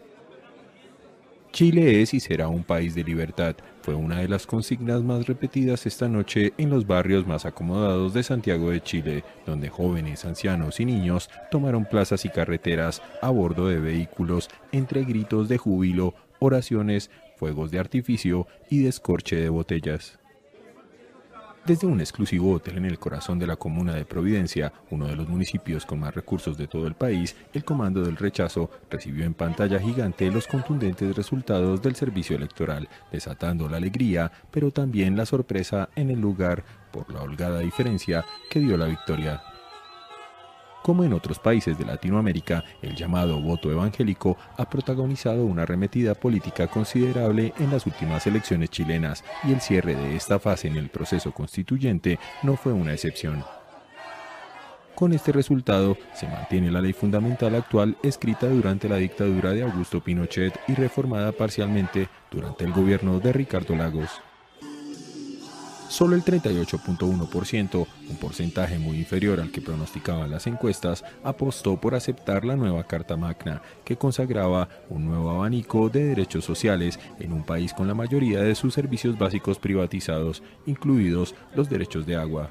Chile 1.52 2.02
es 2.02 2.14
y 2.14 2.20
será 2.20 2.48
un 2.48 2.62
país 2.62 2.94
de 2.94 3.02
libertad, 3.02 3.56
fue 3.82 3.94
una 3.94 4.20
de 4.20 4.28
las 4.28 4.46
consignas 4.46 5.02
más 5.02 5.26
repetidas 5.26 5.86
esta 5.86 6.08
noche 6.08 6.52
en 6.58 6.68
los 6.70 6.86
barrios 6.86 7.26
más 7.26 7.46
acomodados 7.46 8.12
de 8.12 8.22
Santiago 8.22 8.70
de 8.70 8.82
Chile, 8.82 9.24
donde 9.46 9.70
jóvenes, 9.70 10.24
ancianos 10.24 10.78
y 10.78 10.84
niños 10.84 11.30
tomaron 11.50 11.86
plazas 11.86 12.24
y 12.24 12.28
carreteras 12.28 13.02
a 13.22 13.30
bordo 13.30 13.66
de 13.68 13.80
vehículos 13.80 14.50
entre 14.72 15.04
gritos 15.04 15.48
de 15.48 15.58
júbilo, 15.58 16.14
oraciones, 16.38 17.10
fuegos 17.36 17.70
de 17.70 17.78
artificio 17.78 18.46
y 18.68 18.82
descorche 18.82 19.36
de 19.36 19.48
botellas. 19.48 20.18
Desde 21.68 21.86
un 21.86 22.00
exclusivo 22.00 22.54
hotel 22.54 22.78
en 22.78 22.86
el 22.86 22.98
corazón 22.98 23.38
de 23.38 23.46
la 23.46 23.56
comuna 23.56 23.94
de 23.94 24.06
Providencia, 24.06 24.72
uno 24.88 25.06
de 25.06 25.14
los 25.14 25.28
municipios 25.28 25.84
con 25.84 26.00
más 26.00 26.14
recursos 26.14 26.56
de 26.56 26.66
todo 26.66 26.86
el 26.86 26.94
país, 26.94 27.36
el 27.52 27.62
Comando 27.62 28.00
del 28.00 28.16
Rechazo 28.16 28.70
recibió 28.88 29.26
en 29.26 29.34
pantalla 29.34 29.78
gigante 29.78 30.30
los 30.30 30.46
contundentes 30.46 31.14
resultados 31.14 31.82
del 31.82 31.94
servicio 31.94 32.36
electoral, 32.36 32.88
desatando 33.12 33.68
la 33.68 33.76
alegría, 33.76 34.32
pero 34.50 34.70
también 34.70 35.14
la 35.14 35.26
sorpresa 35.26 35.90
en 35.94 36.08
el 36.08 36.18
lugar 36.18 36.64
por 36.90 37.12
la 37.12 37.20
holgada 37.20 37.60
diferencia 37.60 38.24
que 38.48 38.60
dio 38.60 38.78
la 38.78 38.86
victoria. 38.86 39.42
Como 40.82 41.04
en 41.04 41.12
otros 41.12 41.38
países 41.38 41.76
de 41.76 41.84
Latinoamérica, 41.84 42.64
el 42.80 42.94
llamado 42.94 43.40
voto 43.40 43.70
evangélico 43.70 44.38
ha 44.56 44.70
protagonizado 44.70 45.44
una 45.44 45.62
arremetida 45.62 46.14
política 46.14 46.66
considerable 46.66 47.52
en 47.58 47.70
las 47.70 47.86
últimas 47.86 48.26
elecciones 48.26 48.70
chilenas 48.70 49.24
y 49.44 49.52
el 49.52 49.60
cierre 49.60 49.94
de 49.94 50.16
esta 50.16 50.38
fase 50.38 50.68
en 50.68 50.76
el 50.76 50.88
proceso 50.88 51.32
constituyente 51.32 52.18
no 52.42 52.56
fue 52.56 52.72
una 52.72 52.92
excepción. 52.92 53.44
Con 54.94 55.12
este 55.12 55.30
resultado, 55.30 55.96
se 56.12 56.26
mantiene 56.26 56.72
la 56.72 56.80
ley 56.80 56.92
fundamental 56.92 57.54
actual 57.54 57.96
escrita 58.02 58.48
durante 58.48 58.88
la 58.88 58.96
dictadura 58.96 59.52
de 59.52 59.62
Augusto 59.62 60.02
Pinochet 60.02 60.58
y 60.66 60.74
reformada 60.74 61.30
parcialmente 61.30 62.08
durante 62.32 62.64
el 62.64 62.72
gobierno 62.72 63.20
de 63.20 63.32
Ricardo 63.32 63.76
Lagos. 63.76 64.10
Solo 65.88 66.16
el 66.16 66.22
38.1%, 66.22 67.86
un 68.10 68.16
porcentaje 68.16 68.78
muy 68.78 68.98
inferior 68.98 69.40
al 69.40 69.50
que 69.50 69.62
pronosticaban 69.62 70.30
las 70.30 70.46
encuestas, 70.46 71.02
apostó 71.24 71.80
por 71.80 71.94
aceptar 71.94 72.44
la 72.44 72.56
nueva 72.56 72.84
Carta 72.84 73.16
Magna, 73.16 73.62
que 73.86 73.96
consagraba 73.96 74.68
un 74.90 75.06
nuevo 75.06 75.30
abanico 75.30 75.88
de 75.88 76.04
derechos 76.04 76.44
sociales 76.44 77.00
en 77.18 77.32
un 77.32 77.42
país 77.42 77.72
con 77.72 77.88
la 77.88 77.94
mayoría 77.94 78.42
de 78.42 78.54
sus 78.54 78.74
servicios 78.74 79.18
básicos 79.18 79.58
privatizados, 79.58 80.42
incluidos 80.66 81.34
los 81.54 81.70
derechos 81.70 82.04
de 82.04 82.16
agua. 82.16 82.50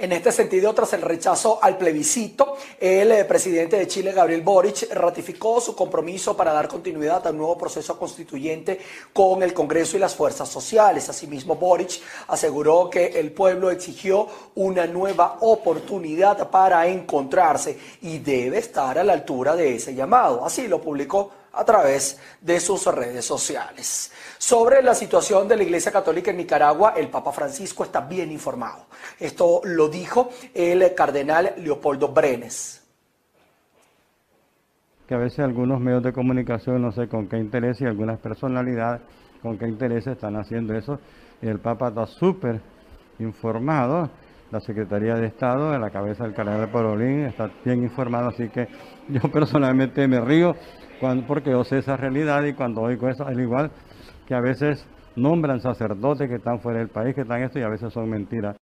En 0.00 0.12
este 0.12 0.32
sentido, 0.32 0.72
tras 0.72 0.94
el 0.94 1.02
rechazo 1.02 1.58
al 1.60 1.76
plebiscito, 1.76 2.56
el 2.80 3.12
eh, 3.12 3.26
presidente 3.26 3.76
de 3.76 3.86
Chile, 3.86 4.12
Gabriel 4.12 4.40
Boric, 4.40 4.90
ratificó 4.94 5.60
su 5.60 5.76
compromiso 5.76 6.34
para 6.34 6.54
dar 6.54 6.68
continuidad 6.68 7.26
al 7.26 7.36
nuevo 7.36 7.58
proceso 7.58 7.98
constituyente 7.98 8.80
con 9.12 9.42
el 9.42 9.52
Congreso 9.52 9.98
y 9.98 10.00
las 10.00 10.14
fuerzas 10.14 10.48
sociales. 10.48 11.10
Asimismo, 11.10 11.56
Boric 11.56 12.00
aseguró 12.28 12.88
que 12.88 13.08
el 13.20 13.32
pueblo 13.32 13.70
exigió 13.70 14.26
una 14.54 14.86
nueva 14.86 15.36
oportunidad 15.42 16.48
para 16.48 16.86
encontrarse 16.86 17.78
y 18.00 18.20
debe 18.20 18.56
estar 18.56 18.98
a 18.98 19.04
la 19.04 19.12
altura 19.12 19.54
de 19.54 19.74
ese 19.74 19.94
llamado. 19.94 20.46
Así 20.46 20.66
lo 20.66 20.80
publicó 20.80 21.30
a 21.52 21.64
través 21.64 22.20
de 22.40 22.60
sus 22.60 22.86
redes 22.86 23.24
sociales. 23.24 24.12
Sobre 24.38 24.82
la 24.82 24.94
situación 24.94 25.48
de 25.48 25.56
la 25.56 25.62
Iglesia 25.62 25.92
Católica 25.92 26.30
en 26.30 26.38
Nicaragua, 26.38 26.94
el 26.96 27.08
Papa 27.08 27.32
Francisco 27.32 27.84
está 27.84 28.00
bien 28.00 28.30
informado. 28.32 28.86
Esto 29.18 29.60
lo 29.64 29.88
dijo 29.88 30.30
el 30.54 30.94
cardenal 30.94 31.54
Leopoldo 31.58 32.08
Brenes. 32.08 32.82
Que 35.06 35.14
a 35.14 35.18
veces 35.18 35.40
algunos 35.40 35.80
medios 35.80 36.02
de 36.02 36.12
comunicación, 36.12 36.82
no 36.82 36.92
sé 36.92 37.08
con 37.08 37.28
qué 37.28 37.36
interés 37.36 37.80
y 37.80 37.84
algunas 37.84 38.18
personalidades 38.18 39.00
con 39.42 39.58
qué 39.58 39.66
interés 39.66 40.06
están 40.06 40.36
haciendo 40.36 40.74
eso. 40.74 40.98
El 41.42 41.58
Papa 41.58 41.88
está 41.88 42.06
súper 42.06 42.60
informado. 43.18 44.10
La 44.50 44.60
Secretaría 44.60 45.14
de 45.14 45.26
Estado, 45.26 45.70
de 45.70 45.78
la 45.78 45.90
cabeza 45.90 46.24
del 46.24 46.34
cardenal 46.34 46.70
Parolín, 46.70 47.26
está 47.26 47.50
bien 47.64 47.82
informado, 47.82 48.28
así 48.28 48.48
que 48.48 48.68
yo 49.08 49.20
personalmente 49.32 50.06
me 50.08 50.20
río 50.20 50.54
porque 51.26 51.50
yo 51.50 51.64
sé 51.64 51.78
esa 51.78 51.96
realidad 51.96 52.44
y 52.44 52.52
cuando 52.52 52.82
oigo 52.82 53.08
eso, 53.08 53.24
al 53.24 53.40
igual 53.40 53.70
que 54.26 54.34
a 54.34 54.40
veces 54.40 54.86
nombran 55.16 55.60
sacerdotes 55.60 56.28
que 56.28 56.36
están 56.36 56.60
fuera 56.60 56.78
del 56.78 56.88
país, 56.88 57.14
que 57.14 57.22
están 57.22 57.42
esto 57.42 57.58
y 57.58 57.62
a 57.62 57.68
veces 57.68 57.92
son 57.92 58.08
mentiras. 58.08 58.56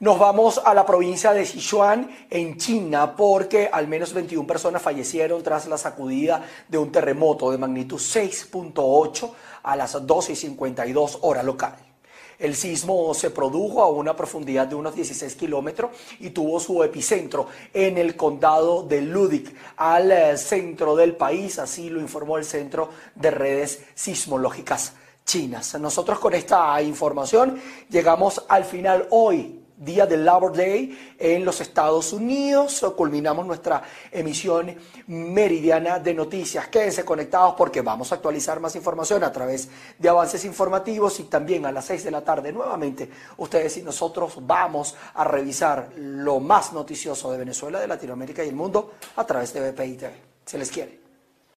Nos 0.00 0.18
vamos 0.18 0.60
a 0.64 0.72
la 0.72 0.86
provincia 0.86 1.32
de 1.32 1.44
Sichuan, 1.44 2.08
en 2.30 2.56
China, 2.56 3.14
porque 3.16 3.68
al 3.70 3.86
menos 3.86 4.14
21 4.14 4.46
personas 4.46 4.80
fallecieron 4.80 5.42
tras 5.42 5.66
la 5.66 5.76
sacudida 5.76 6.42
de 6.68 6.78
un 6.78 6.90
terremoto 6.90 7.50
de 7.50 7.58
magnitud 7.58 7.98
6.8 7.98 9.30
a 9.62 9.76
las 9.76 10.06
12 10.06 10.32
y 10.32 10.36
52 10.36 11.18
hora 11.22 11.42
local. 11.42 11.93
El 12.38 12.56
sismo 12.56 13.14
se 13.14 13.30
produjo 13.30 13.82
a 13.82 13.88
una 13.88 14.16
profundidad 14.16 14.66
de 14.66 14.74
unos 14.74 14.94
16 14.94 15.34
kilómetros 15.36 15.90
y 16.20 16.30
tuvo 16.30 16.60
su 16.60 16.82
epicentro 16.82 17.46
en 17.72 17.98
el 17.98 18.16
condado 18.16 18.82
de 18.82 19.00
Ludik, 19.00 19.54
al 19.76 20.12
eh, 20.12 20.36
centro 20.36 20.96
del 20.96 21.16
país, 21.16 21.58
así 21.58 21.90
lo 21.90 22.00
informó 22.00 22.38
el 22.38 22.44
Centro 22.44 22.90
de 23.14 23.30
Redes 23.30 23.82
Sismológicas 23.94 24.94
Chinas. 25.24 25.78
Nosotros 25.80 26.18
con 26.18 26.34
esta 26.34 26.80
información 26.82 27.60
llegamos 27.88 28.44
al 28.48 28.64
final 28.64 29.06
hoy 29.10 29.63
día 29.76 30.06
del 30.06 30.24
Labor 30.24 30.56
Day 30.56 31.14
en 31.18 31.44
los 31.44 31.60
Estados 31.60 32.12
Unidos. 32.12 32.84
Culminamos 32.96 33.46
nuestra 33.46 33.82
emisión 34.10 34.74
meridiana 35.06 35.98
de 35.98 36.14
noticias. 36.14 36.68
Quédense 36.68 37.04
conectados 37.04 37.54
porque 37.56 37.80
vamos 37.80 38.12
a 38.12 38.16
actualizar 38.16 38.60
más 38.60 38.76
información 38.76 39.24
a 39.24 39.32
través 39.32 39.68
de 39.98 40.08
avances 40.08 40.44
informativos 40.44 41.20
y 41.20 41.24
también 41.24 41.66
a 41.66 41.72
las 41.72 41.86
6 41.86 42.04
de 42.04 42.10
la 42.10 42.24
tarde 42.24 42.52
nuevamente 42.52 43.10
ustedes 43.36 43.76
y 43.76 43.82
nosotros 43.82 44.38
vamos 44.40 44.94
a 45.14 45.24
revisar 45.24 45.90
lo 45.96 46.40
más 46.40 46.72
noticioso 46.72 47.30
de 47.32 47.38
Venezuela, 47.38 47.80
de 47.80 47.88
Latinoamérica 47.88 48.44
y 48.44 48.48
el 48.48 48.56
mundo 48.56 48.94
a 49.16 49.26
través 49.26 49.52
de 49.52 49.70
BPI 49.70 49.96
TV. 49.96 50.14
Se 50.44 50.58
les 50.58 50.70
quiere. 50.70 51.03